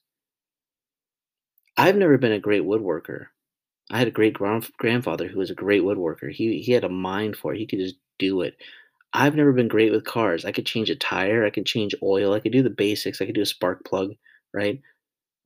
I've 1.77 1.97
never 1.97 2.17
been 2.17 2.31
a 2.33 2.39
great 2.39 2.63
woodworker. 2.63 3.27
I 3.91 3.99
had 3.99 4.07
a 4.07 4.11
great 4.11 4.33
grand- 4.33 4.71
grandfather 4.77 5.27
who 5.27 5.39
was 5.39 5.51
a 5.51 5.55
great 5.55 5.83
woodworker. 5.83 6.31
He 6.31 6.61
he 6.61 6.71
had 6.71 6.83
a 6.83 6.89
mind 6.89 7.37
for 7.37 7.53
it. 7.53 7.59
He 7.59 7.67
could 7.67 7.79
just 7.79 7.95
do 8.19 8.41
it 8.41 8.57
I've 9.15 9.35
never 9.35 9.53
been 9.53 9.67
great 9.69 9.91
with 9.91 10.03
cars. 10.05 10.45
I 10.45 10.51
could 10.51 10.65
change 10.65 10.89
a 10.89 10.95
tire, 10.95 11.45
I 11.45 11.49
could 11.49 11.65
change 11.65 11.95
oil, 12.03 12.33
I 12.33 12.39
could 12.39 12.51
do 12.51 12.61
the 12.63 12.69
basics, 12.69 13.21
I 13.21 13.25
could 13.25 13.35
do 13.35 13.41
a 13.41 13.45
spark 13.45 13.85
plug, 13.85 14.11
right? 14.53 14.81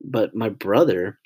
But 0.04 0.34
my 0.34 0.48
brother, 0.50 1.18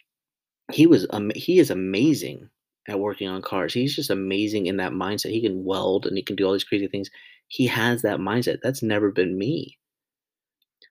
he 0.73 0.87
was 0.87 1.07
um, 1.11 1.33
he 1.35 1.59
is 1.59 1.71
amazing 1.71 2.51
at 2.89 3.01
working 3.01 3.29
on 3.29 3.43
cars. 3.43 3.75
He's 3.75 3.97
just 3.97 4.11
amazing 4.11 4.67
in 4.67 4.77
that 4.79 4.93
mindset. 4.93 5.31
He 5.31 5.43
can 5.43 5.65
weld 5.65 6.07
and 6.07 6.17
he 6.17 6.23
can 6.23 6.37
do 6.37 6.45
all 6.47 6.53
these 6.53 6.65
crazy 6.65 6.89
things. 6.89 7.11
He 7.49 7.67
has 7.69 8.03
that 8.03 8.21
mindset. 8.21 8.59
That's 8.63 8.83
never 8.83 9.11
been 9.11 9.39
me. 9.39 9.79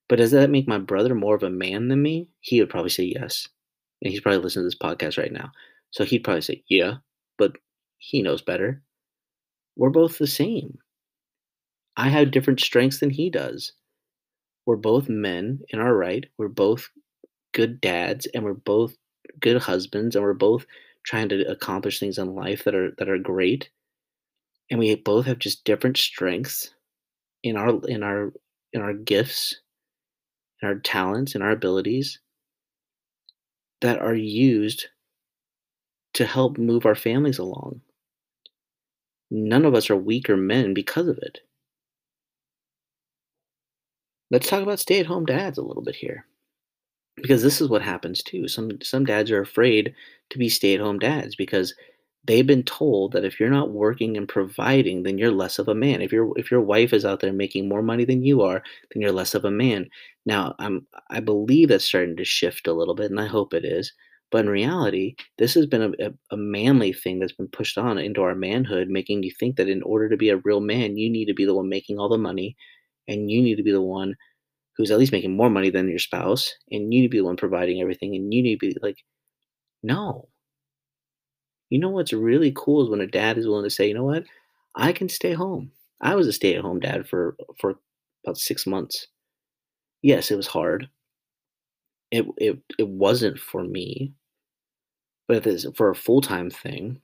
But 0.10 0.17
does 0.17 0.31
that 0.31 0.50
make 0.50 0.67
my 0.67 0.77
brother 0.79 1.15
more 1.15 1.36
of 1.36 1.43
a 1.43 1.50
man 1.50 1.88
than 1.89 2.01
me? 2.01 2.29
He 2.41 2.60
would 2.60 2.69
probably 2.69 2.89
say 2.89 3.03
yes. 3.05 3.48
And 4.01 4.12
he's 4.12 4.22
probably 4.22 4.41
listening 4.41 4.63
to 4.63 4.67
this 4.67 4.77
podcast 4.77 5.17
right 5.17 5.31
now. 5.31 5.51
So 5.91 6.03
he'd 6.03 6.24
probably 6.24 6.41
say, 6.41 6.63
yeah, 6.69 6.95
but 7.38 7.57
he 7.98 8.22
knows 8.22 8.41
better. 8.41 8.81
We're 9.75 9.89
both 9.89 10.17
the 10.17 10.27
same. 10.27 10.77
I 11.95 12.09
have 12.09 12.31
different 12.31 12.59
strengths 12.59 13.00
than 13.00 13.12
he 13.12 13.29
does. 13.29 13.73
We're 14.65 14.77
both 14.77 15.09
men 15.09 15.62
in 15.69 15.79
our 15.79 15.95
right. 15.95 16.25
We're 16.38 16.47
both 16.47 16.89
good 17.53 17.81
dads 17.81 18.25
and 18.27 18.43
we're 18.43 18.53
both 18.53 18.95
good 19.39 19.62
husbands 19.62 20.15
and 20.15 20.23
we're 20.23 20.33
both 20.33 20.65
trying 21.05 21.29
to 21.29 21.50
accomplish 21.50 22.00
things 22.00 22.17
in 22.17 22.33
life 22.35 22.63
that 22.63 22.75
are 22.75 22.91
that 22.97 23.09
are 23.09 23.17
great. 23.17 23.69
And 24.71 24.79
we 24.79 24.95
both 24.95 25.25
have 25.25 25.39
just 25.39 25.65
different 25.65 25.97
strengths 25.97 26.73
in 27.43 27.57
our 27.57 27.79
in 27.88 28.03
our 28.03 28.33
in 28.71 28.81
our 28.81 28.93
gifts, 28.93 29.62
in 30.62 30.67
our 30.67 30.79
talents, 30.79 31.35
and 31.35 31.43
our 31.43 31.51
abilities 31.51 32.19
that 33.81 34.00
are 34.00 34.15
used 34.15 34.88
to 36.13 36.25
help 36.25 36.57
move 36.57 36.85
our 36.85 36.95
families 36.95 37.38
along. 37.39 37.81
None 39.29 39.65
of 39.65 39.75
us 39.75 39.89
are 39.89 39.97
weaker 39.97 40.38
men 40.38 40.73
because 40.73 41.07
of 41.07 41.17
it. 41.17 41.39
Let's 44.33 44.49
talk 44.49 44.63
about 44.63 44.79
stay-at-home 44.79 45.25
dads 45.25 45.59
a 45.59 45.61
little 45.61 45.83
bit 45.83 45.95
here. 45.95 46.25
Because 47.17 47.43
this 47.43 47.61
is 47.61 47.69
what 47.69 47.83
happens 47.83 48.23
too. 48.23 48.47
Some 48.47 48.81
some 48.81 49.05
dads 49.05 49.29
are 49.29 49.41
afraid 49.41 49.93
to 50.31 50.39
be 50.39 50.49
stay-at-home 50.49 50.97
dads 50.97 51.35
because 51.35 51.75
they've 52.25 52.47
been 52.47 52.63
told 52.63 53.11
that 53.11 53.25
if 53.25 53.39
you're 53.39 53.51
not 53.51 53.69
working 53.69 54.17
and 54.17 54.27
providing, 54.27 55.03
then 55.03 55.19
you're 55.19 55.31
less 55.31 55.59
of 55.59 55.67
a 55.67 55.75
man. 55.75 56.01
If 56.01 56.11
your 56.11 56.33
if 56.35 56.49
your 56.49 56.61
wife 56.61 56.93
is 56.93 57.05
out 57.05 57.19
there 57.19 57.31
making 57.31 57.69
more 57.69 57.83
money 57.83 58.05
than 58.05 58.23
you 58.23 58.41
are, 58.41 58.63
then 58.91 59.03
you're 59.03 59.11
less 59.11 59.35
of 59.35 59.45
a 59.45 59.51
man. 59.51 59.87
Now, 60.25 60.55
I'm 60.57 60.87
I 61.11 61.19
believe 61.19 61.69
that's 61.69 61.85
starting 61.85 62.17
to 62.17 62.25
shift 62.25 62.65
a 62.65 62.73
little 62.73 62.95
bit, 62.95 63.11
and 63.11 63.19
I 63.19 63.27
hope 63.27 63.53
it 63.53 63.65
is. 63.65 63.93
But 64.31 64.45
in 64.45 64.49
reality, 64.49 65.15
this 65.37 65.53
has 65.53 65.67
been 65.67 65.83
a, 65.83 66.07
a, 66.07 66.13
a 66.31 66.37
manly 66.37 66.91
thing 66.91 67.19
that's 67.19 67.33
been 67.33 67.49
pushed 67.49 67.77
on 67.77 67.99
into 67.99 68.23
our 68.23 68.33
manhood, 68.33 68.89
making 68.89 69.21
you 69.21 69.29
think 69.29 69.57
that 69.57 69.69
in 69.69 69.83
order 69.83 70.09
to 70.09 70.17
be 70.17 70.29
a 70.29 70.37
real 70.37 70.59
man, 70.59 70.97
you 70.97 71.07
need 71.07 71.25
to 71.27 71.35
be 71.35 71.45
the 71.45 71.53
one 71.53 71.69
making 71.69 71.99
all 71.99 72.09
the 72.09 72.17
money 72.17 72.57
and 73.07 73.29
you 73.31 73.41
need 73.41 73.55
to 73.55 73.63
be 73.63 73.72
the 73.72 73.81
one 73.81 74.15
who's 74.77 74.91
at 74.91 75.00
least 75.00 75.12
making 75.12 75.36
more 75.36 75.50
money 75.50 75.69
than 75.69 75.89
your 75.89 76.00
spouse 76.00 76.53
and 76.72 76.83
you 76.83 77.01
need 77.01 77.03
to 77.03 77.10
be 77.10 77.19
the 77.19 77.25
one 77.25 77.38
providing 77.38 77.81
everything 77.81 78.15
and 78.15 78.33
you 78.33 78.41
need 78.41 78.60
to 78.60 78.67
be 78.67 78.77
like 78.81 78.98
no. 79.83 80.29
You 81.69 81.79
know 81.79 81.89
what's 81.89 82.13
really 82.13 82.53
cool 82.55 82.83
is 82.83 82.89
when 82.89 83.01
a 83.01 83.07
dad 83.07 83.38
is 83.38 83.48
willing 83.48 83.65
to 83.65 83.69
say 83.69 83.88
you 83.88 83.93
know 83.93 84.05
what? 84.05 84.25
I 84.75 84.91
can 84.93 85.10
stay 85.10 85.33
home. 85.33 85.72
I 86.01 86.15
was 86.15 86.27
a 86.27 86.33
stay-at-home 86.33 86.79
dad 86.79 87.07
for 87.07 87.36
for 87.60 87.75
about 88.25 88.38
six 88.38 88.65
months. 88.67 89.07
Yes 90.01 90.31
it 90.31 90.38
was 90.38 90.48
hard. 90.48 90.89
It 92.12 92.25
it, 92.38 92.60
it 92.79 92.88
wasn't 92.88 93.39
for 93.39 93.63
me 93.63 94.13
but 95.27 95.45
it's 95.48 95.65
for 95.75 95.89
a 95.89 95.95
full-time 95.95 96.50
thing. 96.50 97.01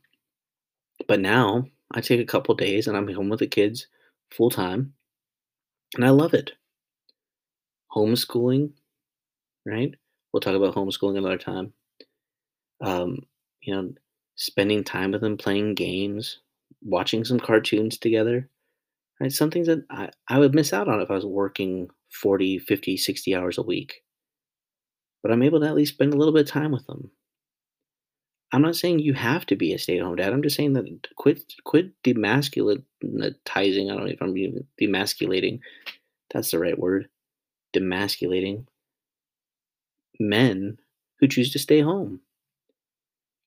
But 1.08 1.20
now 1.20 1.66
i 1.92 2.02
take 2.02 2.20
a 2.20 2.26
couple 2.26 2.54
days 2.56 2.88
and 2.88 2.96
i'm 2.96 3.08
home 3.14 3.30
with 3.30 3.40
the 3.40 3.48
kids 3.48 3.88
full-time 4.32 4.94
and 5.96 6.06
I 6.06 6.10
love 6.10 6.34
it. 6.34 6.52
Homeschooling, 7.96 8.72
right? 9.66 9.96
We'll 10.32 10.42
talk 10.42 10.56
about 10.56 10.76
homeschooling 10.76 11.18
another 11.18 11.38
time. 11.38 11.74
Um, 12.82 13.20
you 13.62 13.74
know, 13.74 13.94
spending 14.36 14.84
time 14.84 15.12
with 15.12 15.22
them, 15.22 15.38
playing 15.38 15.76
games, 15.76 16.40
watching 16.82 17.26
some 17.26 17.40
cartoons 17.40 17.98
together, 17.98 18.50
right? 19.20 19.32
Some 19.32 19.52
things 19.52 19.68
that 19.68 19.86
I, 19.90 20.10
I 20.30 20.40
would 20.40 20.56
miss 20.56 20.74
out 20.74 20.88
on 20.88 21.02
if 21.02 21.12
I 21.12 21.16
was 21.16 21.26
working 21.26 21.90
40, 22.12 22.60
50, 22.60 22.98
60 22.98 23.36
hours 23.36 23.58
a 23.58 23.64
week. 23.64 24.04
But 25.24 25.32
I'm 25.32 25.44
able 25.44 25.60
to 25.62 25.68
at 25.68 25.76
least 25.76 25.94
spend 25.94 26.14
a 26.14 26.18
little 26.18 26.34
bit 26.34 26.48
of 26.48 26.52
time 26.52 26.72
with 26.72 26.86
them. 26.88 27.12
I'm 28.52 28.62
not 28.64 28.76
saying 28.76 29.00
you 29.00 29.14
have 29.14 29.46
to 29.48 29.56
be 29.56 29.74
a 29.74 29.80
stay-at-home 29.80 30.16
dad. 30.16 30.34
I'm 30.34 30.42
just 30.42 30.56
saying 30.56 30.74
that 30.74 30.86
quit 31.18 31.54
quit 31.66 31.92
demasculinizing. 32.04 32.82
I 33.48 33.96
don't 33.96 34.00
know 34.00 34.06
if 34.06 34.22
I'm 34.22 34.38
even 34.38 34.66
demasculating. 34.82 35.60
That's 36.34 36.52
the 36.52 36.60
right 36.60 36.78
word. 36.78 37.10
Demasculating 37.76 38.66
men 40.20 40.78
who 41.20 41.28
choose 41.28 41.52
to 41.54 41.60
stay 41.60 41.82
home. 41.82 42.22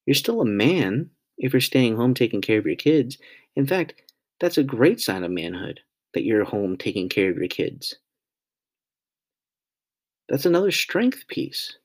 You're 0.06 0.14
still 0.14 0.40
a 0.40 0.46
man 0.46 1.10
if 1.36 1.52
you're 1.52 1.60
staying 1.60 1.96
home 1.96 2.14
taking 2.14 2.40
care 2.40 2.58
of 2.58 2.66
your 2.66 2.76
kids. 2.76 3.18
In 3.56 3.66
fact, 3.66 3.94
that's 4.40 4.58
a 4.58 4.62
great 4.62 5.00
sign 5.00 5.24
of 5.24 5.30
manhood 5.30 5.80
that 6.14 6.24
you're 6.24 6.44
home 6.44 6.76
taking 6.76 7.08
care 7.08 7.30
of 7.30 7.36
your 7.36 7.48
kids. 7.48 7.96
That's 10.28 10.46
another 10.46 10.70
strength 10.70 11.26
piece. 11.28 11.76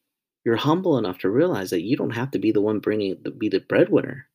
You're 0.47 0.55
humble 0.55 0.97
enough 0.97 1.17
to 1.19 1.29
realize 1.29 1.71
that 1.71 1.81
you 1.81 1.97
don't 1.97 2.11
have 2.11 2.31
to 2.31 2.39
be 2.39 2.53
the 2.53 2.61
one 2.61 2.79
bringing 2.79 3.17
the, 3.21 3.31
be 3.31 3.49
the 3.49 3.59
breadwinner. 3.59 4.29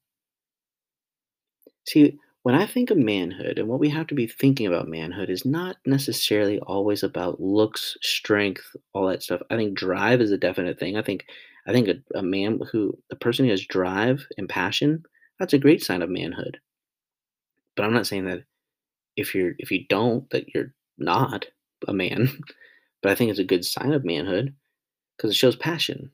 See, 1.89 2.19
when 2.43 2.55
I 2.55 2.67
think 2.67 2.91
of 2.91 2.99
manhood 2.99 3.59
and 3.59 3.67
what 3.67 3.81
we 3.81 3.89
have 3.89 4.09
to 4.09 4.15
be 4.15 4.27
thinking 4.27 4.67
about 4.67 4.89
manhood 4.89 5.31
is 5.31 5.47
not 5.47 5.77
necessarily 5.87 6.59
always 6.59 7.03
about 7.03 7.41
looks, 7.41 7.97
strength, 8.03 8.77
all 8.93 9.07
that 9.07 9.23
stuff. 9.23 9.41
I 9.49 9.57
think 9.57 9.73
drive 9.75 10.21
is 10.21 10.33
a 10.33 10.37
definite 10.37 10.79
thing. 10.79 10.99
I 10.99 11.03
think 11.03 11.25
I 11.67 11.73
think 11.73 11.89
a, 11.89 12.19
a 12.19 12.23
man 12.23 12.61
who 12.71 12.93
a 13.11 13.17
person 13.17 13.47
who 13.47 13.51
has 13.51 13.65
drive 13.65 14.27
and 14.37 14.51
passion, 14.51 15.05
that's 15.39 15.55
a 15.55 15.59
great 15.59 15.83
sign 15.83 16.03
of 16.03 16.11
manhood. 16.11 16.61
But 17.75 17.87
I'm 17.87 17.95
not 17.95 18.07
saying 18.07 18.27
that 18.27 18.45
if 19.17 19.35
you're 19.35 19.55
if 19.57 19.71
you 19.71 19.87
don't 19.89 20.29
that 20.29 20.55
you're 20.55 20.75
not 20.99 21.47
a 21.89 21.95
man. 21.95 22.29
But 23.01 23.11
I 23.11 23.15
think 23.17 23.31
it's 23.31 23.41
a 23.41 23.45
good 23.45 23.65
sign 23.65 23.95
of 23.95 24.05
manhood 24.05 24.55
because 25.23 25.37
it 25.37 25.39
shows 25.39 25.55
passion, 25.55 26.11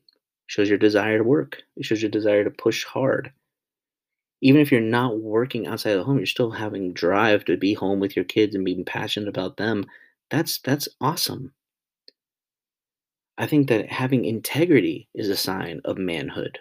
shows 0.49 0.69
your 0.69 0.77
desire 0.77 1.17
to 1.17 1.25
work, 1.25 1.63
it 1.79 1.87
shows 1.87 2.03
your 2.03 2.11
desire 2.11 2.45
to 2.45 2.51
push 2.51 2.85
hard. 2.85 3.33
Even 4.43 4.61
if 4.61 4.71
you're 4.71 4.83
not 4.83 5.19
working 5.19 5.67
outside 5.67 5.93
of 5.93 6.01
the 6.01 6.05
home, 6.05 6.19
you're 6.19 6.27
still 6.27 6.51
having 6.51 6.93
drive 6.93 7.47
to 7.47 7.57
be 7.57 7.73
home 7.73 8.01
with 8.01 8.15
your 8.15 8.27
kids 8.27 8.55
and 8.55 8.67
being 8.67 8.85
passionate 8.85 9.27
about 9.27 9.57
them. 9.57 9.87
That's 10.31 10.59
that's 10.59 10.91
awesome. 11.01 11.55
I 13.39 13.47
think 13.47 13.71
that 13.71 13.91
having 13.91 14.27
integrity 14.27 15.09
is 15.15 15.31
a 15.31 15.37
sign 15.37 15.81
of 15.87 15.97
manhood. 15.97 16.59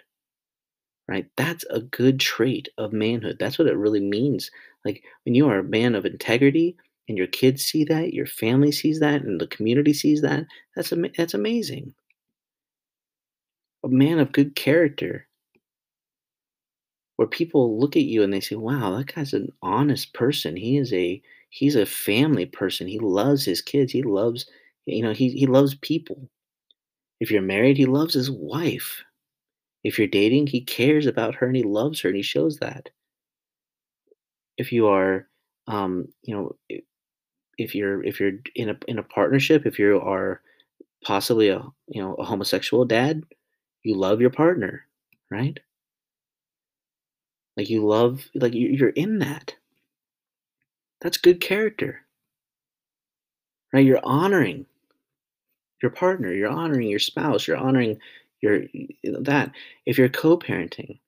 Right? 1.06 1.26
That's 1.36 1.64
a 1.68 1.80
good 1.80 2.18
trait 2.18 2.70
of 2.78 2.94
manhood. 2.94 3.36
That's 3.38 3.58
what 3.58 3.68
it 3.68 3.76
really 3.76 4.00
means. 4.00 4.50
Like 4.86 5.02
when 5.26 5.34
you 5.34 5.46
are 5.50 5.58
a 5.58 5.64
man 5.64 5.94
of 5.94 6.06
integrity 6.06 6.78
and 7.10 7.18
your 7.18 7.26
kids 7.26 7.62
see 7.62 7.84
that, 7.84 8.14
your 8.14 8.26
family 8.26 8.72
sees 8.72 9.00
that, 9.00 9.20
and 9.22 9.38
the 9.38 9.46
community 9.48 9.92
sees 9.92 10.22
that, 10.22 10.46
that's 10.74 10.92
ama- 10.94 11.10
that's 11.14 11.34
amazing. 11.34 11.94
A 13.88 13.90
man 13.90 14.20
of 14.20 14.30
good 14.30 14.54
character, 14.54 15.26
where 17.16 17.28
people 17.28 17.78
look 17.78 17.96
at 17.96 18.04
you 18.04 18.22
and 18.22 18.32
they 18.32 18.40
say, 18.40 18.54
"Wow, 18.56 18.96
that 18.96 19.14
guy's 19.14 19.34
an 19.34 19.52
honest 19.62 20.14
person. 20.14 20.56
He 20.56 20.76
is 20.78 20.90
a 20.92 21.20
he's 21.50 21.76
a 21.76 21.84
family 21.86 22.46
person. 22.46 22.86
He 22.86 22.98
loves 22.98 23.44
his 23.44 23.60
kids. 23.60 23.92
He 23.92 24.02
loves 24.02 24.46
you 24.86 25.02
know 25.02 25.12
he 25.12 25.30
he 25.30 25.46
loves 25.46 25.74
people. 25.74 26.30
If 27.20 27.30
you're 27.30 27.42
married, 27.42 27.76
he 27.78 27.86
loves 27.86 28.14
his 28.14 28.30
wife. 28.30 29.04
If 29.84 29.98
you're 29.98 30.08
dating, 30.08 30.48
he 30.48 30.62
cares 30.62 31.06
about 31.06 31.36
her 31.36 31.46
and 31.48 31.56
he 31.56 31.62
loves 31.64 32.00
her 32.02 32.10
and 32.10 32.16
he 32.16 32.22
shows 32.22 32.58
that. 32.58 32.90
If 34.56 34.72
you 34.72 34.88
are, 34.88 35.28
um, 35.66 36.08
you 36.22 36.34
know, 36.34 36.56
if 37.58 37.74
you're 37.74 38.02
if 38.04 38.20
you're 38.20 38.32
in 38.54 38.70
a 38.70 38.76
in 38.86 38.98
a 38.98 39.02
partnership, 39.02 39.66
if 39.66 39.78
you 39.78 40.00
are 40.00 40.40
possibly 41.04 41.48
a 41.48 41.62
you 41.88 42.02
know 42.02 42.14
a 42.16 42.24
homosexual 42.24 42.84
dad, 42.84 43.24
you 43.82 43.94
love 43.96 44.20
your 44.20 44.30
partner, 44.30 44.86
right? 45.30 45.58
Like 47.58 47.68
you 47.68 47.84
love 47.86 48.30
like 48.34 48.54
you- 48.54 48.70
you're 48.70 48.88
in 48.88 49.18
that. 49.18 49.56
That's 51.00 51.16
good 51.16 51.40
character, 51.40 52.06
right? 53.72 53.84
You're 53.84 54.00
honoring 54.04 54.66
your 55.82 55.90
partner, 55.90 56.32
you're 56.32 56.48
honoring 56.50 56.88
your 56.88 56.98
spouse, 57.00 57.46
you're 57.46 57.56
honoring 57.56 57.98
your 58.40 58.62
that. 59.04 59.52
If 59.86 59.98
you're 59.98 60.08
co-parenting, 60.08 60.98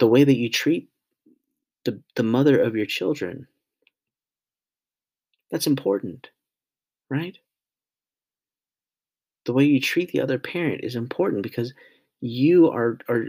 the 0.00 0.06
way 0.08 0.24
that 0.24 0.36
you 0.36 0.50
treat 0.50 0.90
the 1.84 2.02
the 2.16 2.22
mother 2.24 2.60
of 2.60 2.76
your 2.76 2.86
children, 2.86 3.48
that's 5.50 5.66
important, 5.66 6.30
right? 7.10 7.38
The 9.44 9.52
way 9.52 9.64
you 9.64 9.80
treat 9.80 10.12
the 10.12 10.20
other 10.20 10.38
parent 10.38 10.82
is 10.84 10.96
important 10.96 11.42
because 11.42 11.74
you 12.20 12.68
are 12.70 12.98
are 13.08 13.26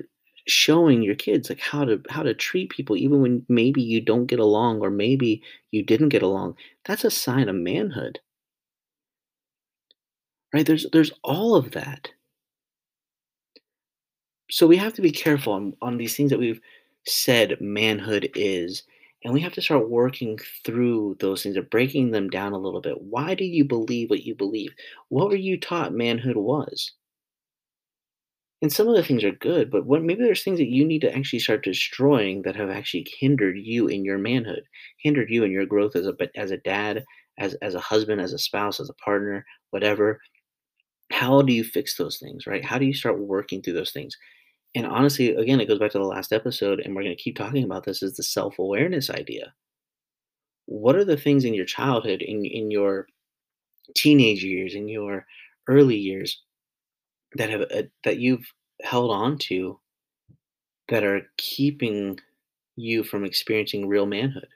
showing 0.48 1.02
your 1.04 1.16
kids 1.16 1.50
like 1.50 1.60
how 1.60 1.86
to 1.86 2.02
how 2.10 2.24
to 2.24 2.34
treat 2.34 2.70
people 2.72 2.96
even 2.98 3.22
when 3.22 3.46
maybe 3.50 3.82
you 3.82 4.02
don't 4.02 4.26
get 4.28 4.40
along 4.40 4.82
or 4.82 4.90
maybe 4.90 5.42
you 5.72 5.84
didn't 5.84 6.10
get 6.10 6.24
along. 6.24 6.56
That's 6.86 7.04
a 7.04 7.12
sign 7.12 7.50
of 7.50 7.56
manhood, 7.56 8.20
right? 10.54 10.66
There's 10.66 10.86
there's 10.92 11.12
all 11.24 11.56
of 11.56 11.72
that. 11.72 12.12
So 14.52 14.68
we 14.68 14.78
have 14.78 14.94
to 14.96 15.02
be 15.02 15.12
careful 15.12 15.54
on, 15.54 15.74
on 15.82 15.98
these 15.98 16.16
things 16.16 16.30
that 16.30 16.40
we've 16.40 16.62
said 17.08 17.60
manhood 17.62 18.30
is, 18.36 18.84
and 19.24 19.34
we 19.34 19.42
have 19.42 19.54
to 19.54 19.62
start 19.62 19.90
working 19.90 20.38
through 20.66 21.18
those 21.20 21.44
things 21.44 21.58
or 21.58 21.64
breaking 21.64 22.12
them 22.12 22.30
down 22.30 22.54
a 22.54 22.58
little 22.58 22.82
bit. 22.82 23.02
Why 23.02 23.36
do 23.36 23.46
you 23.46 23.66
believe 23.66 24.10
what 24.10 24.24
you 24.24 24.36
believe? 24.36 24.72
What 25.10 25.30
were 25.30 25.36
you 25.36 25.60
taught 25.60 25.94
manhood 25.94 26.38
was? 26.38 26.92
And 28.62 28.72
some 28.72 28.88
of 28.88 28.96
the 28.96 29.04
things 29.04 29.24
are 29.24 29.32
good, 29.32 29.70
but 29.72 29.86
what 29.86 30.04
maybe 30.04 30.24
there's 30.24 30.44
things 30.44 30.60
that 30.60 30.70
you 30.70 30.86
need 30.86 31.02
to 31.02 31.16
actually 31.16 31.40
start 31.40 31.64
destroying 31.64 32.44
that 32.44 32.56
have 32.56 32.70
actually 32.70 33.08
hindered 33.20 33.58
you 33.58 33.88
in 33.88 34.04
your 34.06 34.18
manhood, 34.20 34.64
hindered 34.98 35.30
you 35.32 35.44
in 35.44 35.52
your 35.52 35.66
growth 35.66 35.96
as 35.96 36.06
a 36.08 36.16
as 36.36 36.52
a 36.52 36.58
dad, 36.58 37.04
as 37.40 37.56
as 37.56 37.74
a 37.76 37.80
husband, 37.80 38.22
as 38.22 38.34
a 38.34 38.38
spouse, 38.40 38.80
as 38.80 38.90
a 38.90 38.94
partner, 38.96 39.46
whatever. 39.72 40.20
How 41.12 41.42
do 41.44 41.54
you 41.54 41.64
fix 41.64 41.98
those 41.98 42.18
things, 42.20 42.48
right? 42.48 42.64
How 42.66 42.78
do 42.80 42.86
you 42.86 42.94
start 42.94 43.20
working 43.20 43.62
through 43.62 43.74
those 43.74 43.92
things? 43.92 44.18
And 44.76 44.86
honestly, 44.86 45.36
again, 45.36 45.60
it 45.60 45.68
goes 45.68 45.80
back 45.80 45.92
to 45.92 45.98
the 45.98 46.04
last 46.06 46.32
episode, 46.32 46.80
and 46.80 46.96
we're 46.96 47.04
going 47.04 47.16
to 47.16 47.22
keep 47.22 47.36
talking 47.36 47.64
about 47.64 47.84
this 47.84 48.02
is 48.04 48.16
the 48.16 48.24
self-awareness 48.24 49.10
idea. 49.10 49.54
What 50.66 50.96
are 50.96 51.06
the 51.06 51.18
things 51.18 51.46
in 51.46 51.54
your 51.54 51.66
childhood, 51.66 52.22
in 52.22 52.46
in 52.46 52.72
your 52.72 53.08
teenage 53.96 54.44
years, 54.44 54.76
in 54.76 54.88
your 54.88 55.26
early 55.68 55.98
years 55.98 56.44
that 57.36 57.50
have 57.50 57.62
uh, 57.64 57.84
that 58.04 58.20
you've 58.20 58.46
held 58.84 59.12
on 59.12 59.38
to 59.40 59.80
that 60.90 61.04
are 61.04 61.32
keeping 61.38 62.20
you 62.76 63.04
from 63.04 63.26
experiencing 63.26 63.88
real 63.88 64.06
manhood? 64.06 64.50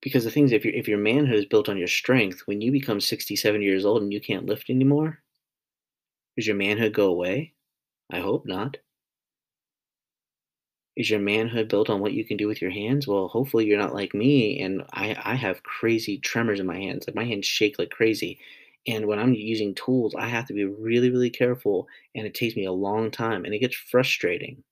Because 0.00 0.24
the 0.24 0.30
things 0.32 0.50
if 0.50 0.64
your 0.64 0.74
if 0.74 0.88
your 0.88 0.98
manhood 0.98 1.36
is 1.36 1.44
built 1.46 1.68
on 1.68 1.78
your 1.78 1.86
strength, 1.86 2.42
when 2.46 2.60
you 2.60 2.72
become 2.72 3.00
67 3.00 3.62
years 3.62 3.84
old 3.84 4.02
and 4.02 4.12
you 4.12 4.20
can't 4.20 4.46
lift 4.46 4.70
anymore, 4.70 5.22
does 6.36 6.46
your 6.46 6.56
manhood 6.56 6.94
go 6.94 7.06
away? 7.08 7.54
I 8.10 8.18
hope 8.20 8.44
not. 8.44 8.76
Is 10.96 11.08
your 11.08 11.18
manhood 11.18 11.66
built 11.70 11.88
on 11.88 12.00
what 12.00 12.12
you 12.12 12.26
can 12.26 12.36
do 12.36 12.46
with 12.46 12.60
your 12.60 12.70
hands? 12.70 13.06
Well, 13.08 13.28
hopefully 13.28 13.64
you're 13.64 13.78
not 13.78 13.94
like 13.94 14.12
me 14.12 14.60
and 14.60 14.82
I 14.92 15.16
I 15.24 15.34
have 15.34 15.62
crazy 15.62 16.18
tremors 16.18 16.60
in 16.60 16.66
my 16.66 16.76
hands. 16.78 17.06
Like 17.06 17.14
my 17.16 17.24
hands 17.24 17.46
shake 17.46 17.78
like 17.78 17.88
crazy. 17.88 18.38
And 18.86 19.06
when 19.06 19.18
I'm 19.18 19.32
using 19.32 19.74
tools, 19.74 20.14
I 20.14 20.28
have 20.28 20.44
to 20.48 20.52
be 20.52 20.66
really, 20.66 21.08
really 21.10 21.30
careful 21.30 21.88
and 22.14 22.26
it 22.26 22.34
takes 22.34 22.54
me 22.54 22.66
a 22.66 22.72
long 22.72 23.10
time 23.10 23.46
and 23.46 23.54
it 23.54 23.60
gets 23.60 23.76
frustrating. 23.76 24.62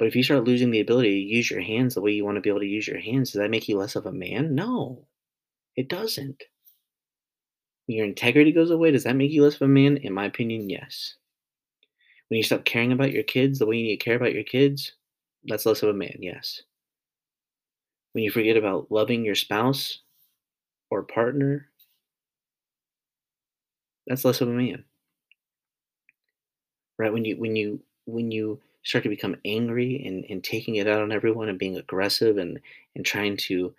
But 0.00 0.08
if 0.08 0.16
you 0.16 0.24
start 0.24 0.42
losing 0.42 0.72
the 0.72 0.80
ability 0.80 1.10
to 1.10 1.16
use 1.36 1.48
your 1.48 1.60
hands 1.60 1.94
the 1.94 2.00
way 2.00 2.10
you 2.10 2.24
want 2.24 2.34
to 2.34 2.40
be 2.40 2.48
able 2.50 2.58
to 2.58 2.66
use 2.66 2.88
your 2.88 2.98
hands, 2.98 3.30
does 3.30 3.38
that 3.38 3.50
make 3.52 3.68
you 3.68 3.78
less 3.78 3.94
of 3.94 4.04
a 4.04 4.10
man? 4.10 4.52
No, 4.56 5.06
it 5.76 5.88
doesn't. 5.88 6.44
Your 7.86 8.06
integrity 8.06 8.52
goes 8.52 8.70
away, 8.70 8.90
does 8.90 9.04
that 9.04 9.16
make 9.16 9.32
you 9.32 9.42
less 9.42 9.56
of 9.56 9.60
a 9.62 9.68
man? 9.68 9.98
In 9.98 10.14
my 10.14 10.24
opinion, 10.24 10.70
yes. 10.70 11.16
When 12.30 12.38
you 12.38 12.44
stop 12.44 12.64
caring 12.64 12.92
about 12.92 13.12
your 13.12 13.24
kids 13.24 13.58
the 13.58 13.66
way 13.66 13.76
you 13.76 13.84
need 13.84 13.98
to 13.98 14.04
care 14.04 14.16
about 14.16 14.34
your 14.34 14.44
kids, 14.44 14.92
that's 15.44 15.66
less 15.66 15.82
of 15.82 15.88
a 15.90 15.94
man, 15.94 16.16
yes. 16.20 16.62
When 18.12 18.22
you 18.22 18.30
forget 18.30 18.56
about 18.56 18.90
loving 18.90 19.24
your 19.24 19.34
spouse 19.34 19.98
or 20.90 21.02
partner, 21.02 21.68
that's 24.06 24.24
less 24.24 24.40
of 24.40 24.48
a 24.48 24.52
man. 24.52 24.84
Right? 26.98 27.12
When 27.12 27.24
you 27.24 27.36
when 27.36 27.56
you 27.56 27.80
when 28.06 28.30
you 28.30 28.60
start 28.84 29.02
to 29.04 29.10
become 29.10 29.36
angry 29.44 30.04
and, 30.06 30.24
and 30.30 30.42
taking 30.44 30.76
it 30.76 30.86
out 30.86 31.02
on 31.02 31.12
everyone 31.12 31.48
and 31.48 31.58
being 31.58 31.76
aggressive 31.76 32.38
and 32.38 32.60
and 32.94 33.04
trying 33.04 33.36
to 33.38 33.74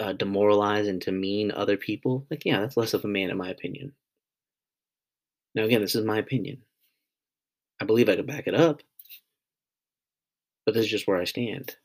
uh, 0.00 0.12
demoralize 0.12 0.86
and 0.86 1.02
to 1.02 1.12
mean 1.12 1.50
other 1.50 1.76
people, 1.76 2.26
like 2.30 2.44
yeah, 2.44 2.60
that's 2.60 2.76
less 2.76 2.94
of 2.94 3.04
a 3.04 3.08
man 3.08 3.30
in 3.30 3.36
my 3.36 3.48
opinion. 3.50 3.92
Now 5.54 5.64
again, 5.64 5.80
this 5.80 5.94
is 5.96 6.04
my 6.04 6.18
opinion. 6.18 6.62
I 7.80 7.84
believe 7.84 8.08
I 8.08 8.16
could 8.16 8.26
back 8.26 8.46
it 8.46 8.54
up, 8.54 8.82
but 10.64 10.74
this 10.74 10.84
is 10.84 10.90
just 10.90 11.06
where 11.06 11.18
I 11.18 11.24
stand. 11.24 11.76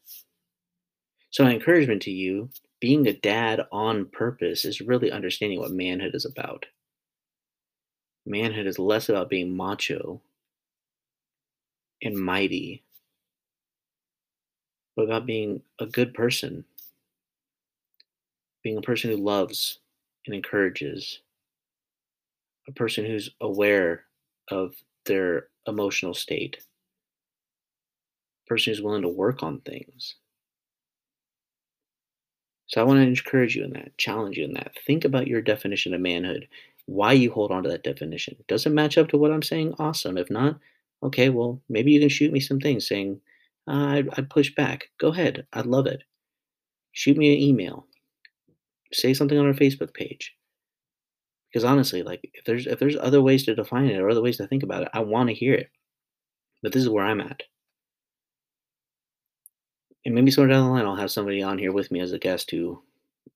So 1.31 1.43
my 1.43 1.53
encouragement 1.53 2.01
to 2.03 2.11
you, 2.11 2.49
being 2.79 3.07
a 3.07 3.13
dad 3.13 3.61
on 3.71 4.05
purpose 4.05 4.65
is 4.65 4.81
really 4.81 5.11
understanding 5.11 5.59
what 5.59 5.71
manhood 5.71 6.13
is 6.13 6.25
about. 6.25 6.65
Manhood 8.25 8.67
is 8.67 8.79
less 8.79 9.09
about 9.09 9.29
being 9.29 9.55
macho 9.55 10.21
and 12.01 12.15
mighty, 12.15 12.83
but 14.95 15.03
about 15.03 15.25
being 15.25 15.61
a 15.79 15.85
good 15.85 16.13
person, 16.13 16.65
being 18.63 18.77
a 18.77 18.81
person 18.81 19.09
who 19.09 19.17
loves 19.17 19.79
and 20.25 20.35
encourages, 20.35 21.19
a 22.67 22.71
person 22.71 23.05
who's 23.05 23.31
aware 23.41 24.03
of 24.49 24.75
their 25.05 25.47
emotional 25.67 26.13
state, 26.13 26.57
person 28.47 28.71
who's 28.71 28.81
willing 28.81 29.01
to 29.03 29.09
work 29.09 29.43
on 29.43 29.61
things. 29.61 30.15
So 32.67 32.81
I 32.81 32.85
want 32.85 32.97
to 32.97 33.07
encourage 33.07 33.55
you 33.55 33.63
in 33.63 33.73
that, 33.73 33.97
challenge 33.97 34.37
you 34.37 34.45
in 34.45 34.53
that. 34.53 34.71
Think 34.85 35.05
about 35.05 35.27
your 35.27 35.41
definition 35.41 35.93
of 35.93 36.01
manhood, 36.01 36.47
why 36.85 37.13
you 37.13 37.31
hold 37.31 37.51
on 37.51 37.63
to 37.63 37.69
that 37.69 37.83
definition. 37.83 38.35
Does 38.47 38.65
it 38.65 38.71
match 38.71 38.97
up 38.97 39.09
to 39.09 39.17
what 39.17 39.31
I'm 39.31 39.43
saying? 39.43 39.75
Awesome. 39.79 40.17
If 40.17 40.29
not, 40.29 40.59
okay, 41.03 41.29
well, 41.29 41.61
maybe 41.69 41.91
you 41.91 41.99
can 41.99 42.09
shoot 42.09 42.31
me 42.31 42.39
some 42.39 42.59
things 42.59 42.87
saying, 42.87 43.21
uh, 43.67 43.71
I'd, 43.71 44.09
I'd 44.17 44.29
push 44.29 44.53
back. 44.55 44.89
Go 44.99 45.09
ahead. 45.09 45.45
I'd 45.53 45.65
love 45.65 45.85
it. 45.85 46.03
Shoot 46.93 47.17
me 47.17 47.33
an 47.33 47.39
email. 47.41 47.85
Say 48.91 49.13
something 49.13 49.37
on 49.37 49.47
our 49.47 49.53
Facebook 49.53 49.93
page. 49.93 50.35
Because 51.53 51.65
honestly, 51.65 52.01
like 52.01 52.27
if 52.33 52.45
there's 52.45 52.65
if 52.65 52.79
there's 52.79 52.97
other 52.97 53.21
ways 53.21 53.45
to 53.45 53.53
define 53.53 53.85
it 53.85 53.99
or 53.99 54.09
other 54.09 54.23
ways 54.23 54.37
to 54.37 54.47
think 54.47 54.63
about 54.63 54.81
it, 54.81 54.89
I 54.91 55.01
want 55.01 55.29
to 55.29 55.35
hear 55.35 55.53
it. 55.53 55.69
But 56.63 56.71
this 56.71 56.81
is 56.81 56.89
where 56.89 57.05
I'm 57.05 57.21
at. 57.21 57.43
And 60.03 60.15
maybe 60.15 60.31
somewhere 60.31 60.49
down 60.49 60.65
the 60.65 60.71
line, 60.71 60.85
I'll 60.85 60.95
have 60.95 61.11
somebody 61.11 61.43
on 61.43 61.59
here 61.59 61.71
with 61.71 61.91
me 61.91 61.99
as 61.99 62.11
a 62.11 62.17
guest 62.17 62.49
who 62.49 62.81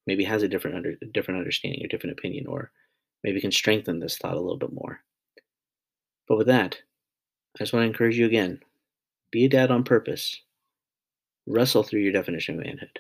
maybe 0.08 0.24
has 0.24 0.42
a 0.42 0.48
different 0.48 0.78
under, 0.78 0.96
different 1.14 1.40
understanding 1.40 1.84
or 1.86 1.88
different 1.88 2.18
opinion, 2.18 2.48
or 2.48 2.72
maybe 3.24 3.40
can 3.40 3.52
strengthen 3.52 4.00
this 4.00 4.18
thought 4.18 4.36
a 4.36 4.42
little 4.42 4.58
bit 4.58 4.74
more. 4.74 5.00
But 6.28 6.38
with 6.38 6.48
that, 6.48 6.76
I 7.56 7.60
just 7.60 7.72
want 7.72 7.84
to 7.84 7.88
encourage 7.88 8.18
you 8.18 8.26
again: 8.26 8.62
be 9.30 9.46
a 9.46 9.50
dad 9.50 9.70
on 9.70 9.84
purpose. 9.84 10.42
Wrestle 11.46 11.84
through 11.84 12.02
your 12.02 12.14
definition 12.14 12.56
of 12.56 12.66
manhood. 12.66 13.00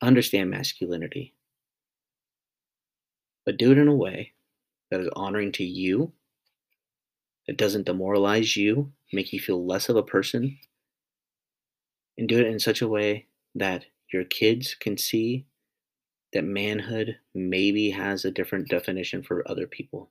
Understand 0.00 0.50
masculinity 0.50 1.34
but 3.44 3.56
do 3.56 3.72
it 3.72 3.78
in 3.78 3.88
a 3.88 3.94
way 3.94 4.32
that 4.90 5.00
is 5.00 5.08
honoring 5.14 5.52
to 5.52 5.64
you, 5.64 6.12
that 7.46 7.56
doesn't 7.56 7.86
demoralize 7.86 8.56
you, 8.56 8.92
make 9.12 9.32
you 9.32 9.40
feel 9.40 9.66
less 9.66 9.88
of 9.88 9.96
a 9.96 10.02
person, 10.02 10.58
and 12.18 12.28
do 12.28 12.38
it 12.38 12.46
in 12.46 12.58
such 12.58 12.82
a 12.82 12.88
way 12.88 13.26
that 13.54 13.86
your 14.12 14.24
kids 14.24 14.74
can 14.78 14.96
see 14.96 15.46
that 16.32 16.44
manhood 16.44 17.18
maybe 17.34 17.90
has 17.90 18.24
a 18.24 18.30
different 18.30 18.68
definition 18.68 19.22
for 19.22 19.48
other 19.48 19.66
people. 19.66 20.10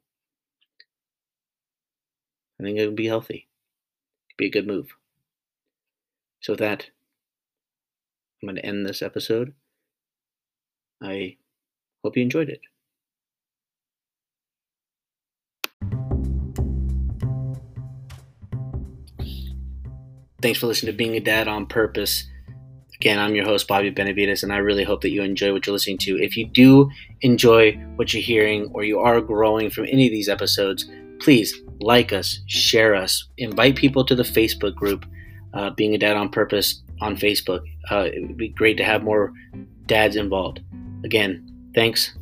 I 2.59 2.63
think 2.63 2.77
it 2.77 2.85
would 2.85 2.95
be 2.95 3.07
healthy. 3.07 3.47
It'd 4.29 4.37
be 4.37 4.47
a 4.47 4.51
good 4.51 4.67
move. 4.67 4.95
So 6.41 6.53
with 6.53 6.59
that, 6.59 6.89
I'm 8.41 8.47
going 8.47 8.55
to 8.55 8.65
end 8.65 8.85
this 8.85 9.01
episode. 9.01 9.53
I 11.01 11.37
hope 12.03 12.17
you 12.17 12.23
enjoyed 12.23 12.49
it. 12.49 12.61
Thanks 20.41 20.59
for 20.59 20.65
listening 20.65 20.91
to 20.91 20.97
Being 20.97 21.15
a 21.15 21.19
Dad 21.19 21.47
on 21.47 21.67
Purpose. 21.67 22.23
Again, 22.95 23.19
I'm 23.19 23.35
your 23.35 23.45
host, 23.45 23.67
Bobby 23.67 23.91
Benavides, 23.91 24.41
and 24.41 24.51
I 24.51 24.57
really 24.57 24.83
hope 24.83 25.01
that 25.01 25.11
you 25.11 25.21
enjoy 25.21 25.53
what 25.53 25.67
you're 25.67 25.73
listening 25.73 25.99
to. 25.99 26.17
If 26.17 26.35
you 26.35 26.47
do 26.47 26.89
enjoy 27.21 27.73
what 27.95 28.11
you're 28.11 28.23
hearing 28.23 28.71
or 28.73 28.83
you 28.83 28.99
are 28.99 29.21
growing 29.21 29.69
from 29.69 29.85
any 29.85 30.07
of 30.07 30.11
these 30.11 30.29
episodes, 30.29 30.89
please 31.19 31.53
like 31.79 32.11
us, 32.11 32.39
share 32.47 32.95
us, 32.95 33.27
invite 33.37 33.75
people 33.75 34.03
to 34.03 34.15
the 34.15 34.23
Facebook 34.23 34.73
group, 34.73 35.05
uh, 35.53 35.69
Being 35.71 35.93
a 35.93 35.99
Dad 35.99 36.17
on 36.17 36.29
Purpose 36.29 36.81
on 37.01 37.15
Facebook. 37.15 37.61
Uh, 37.91 38.09
it 38.11 38.27
would 38.27 38.37
be 38.37 38.49
great 38.49 38.77
to 38.77 38.83
have 38.83 39.03
more 39.03 39.31
dads 39.85 40.15
involved. 40.15 40.61
Again, 41.03 41.71
thanks. 41.75 42.17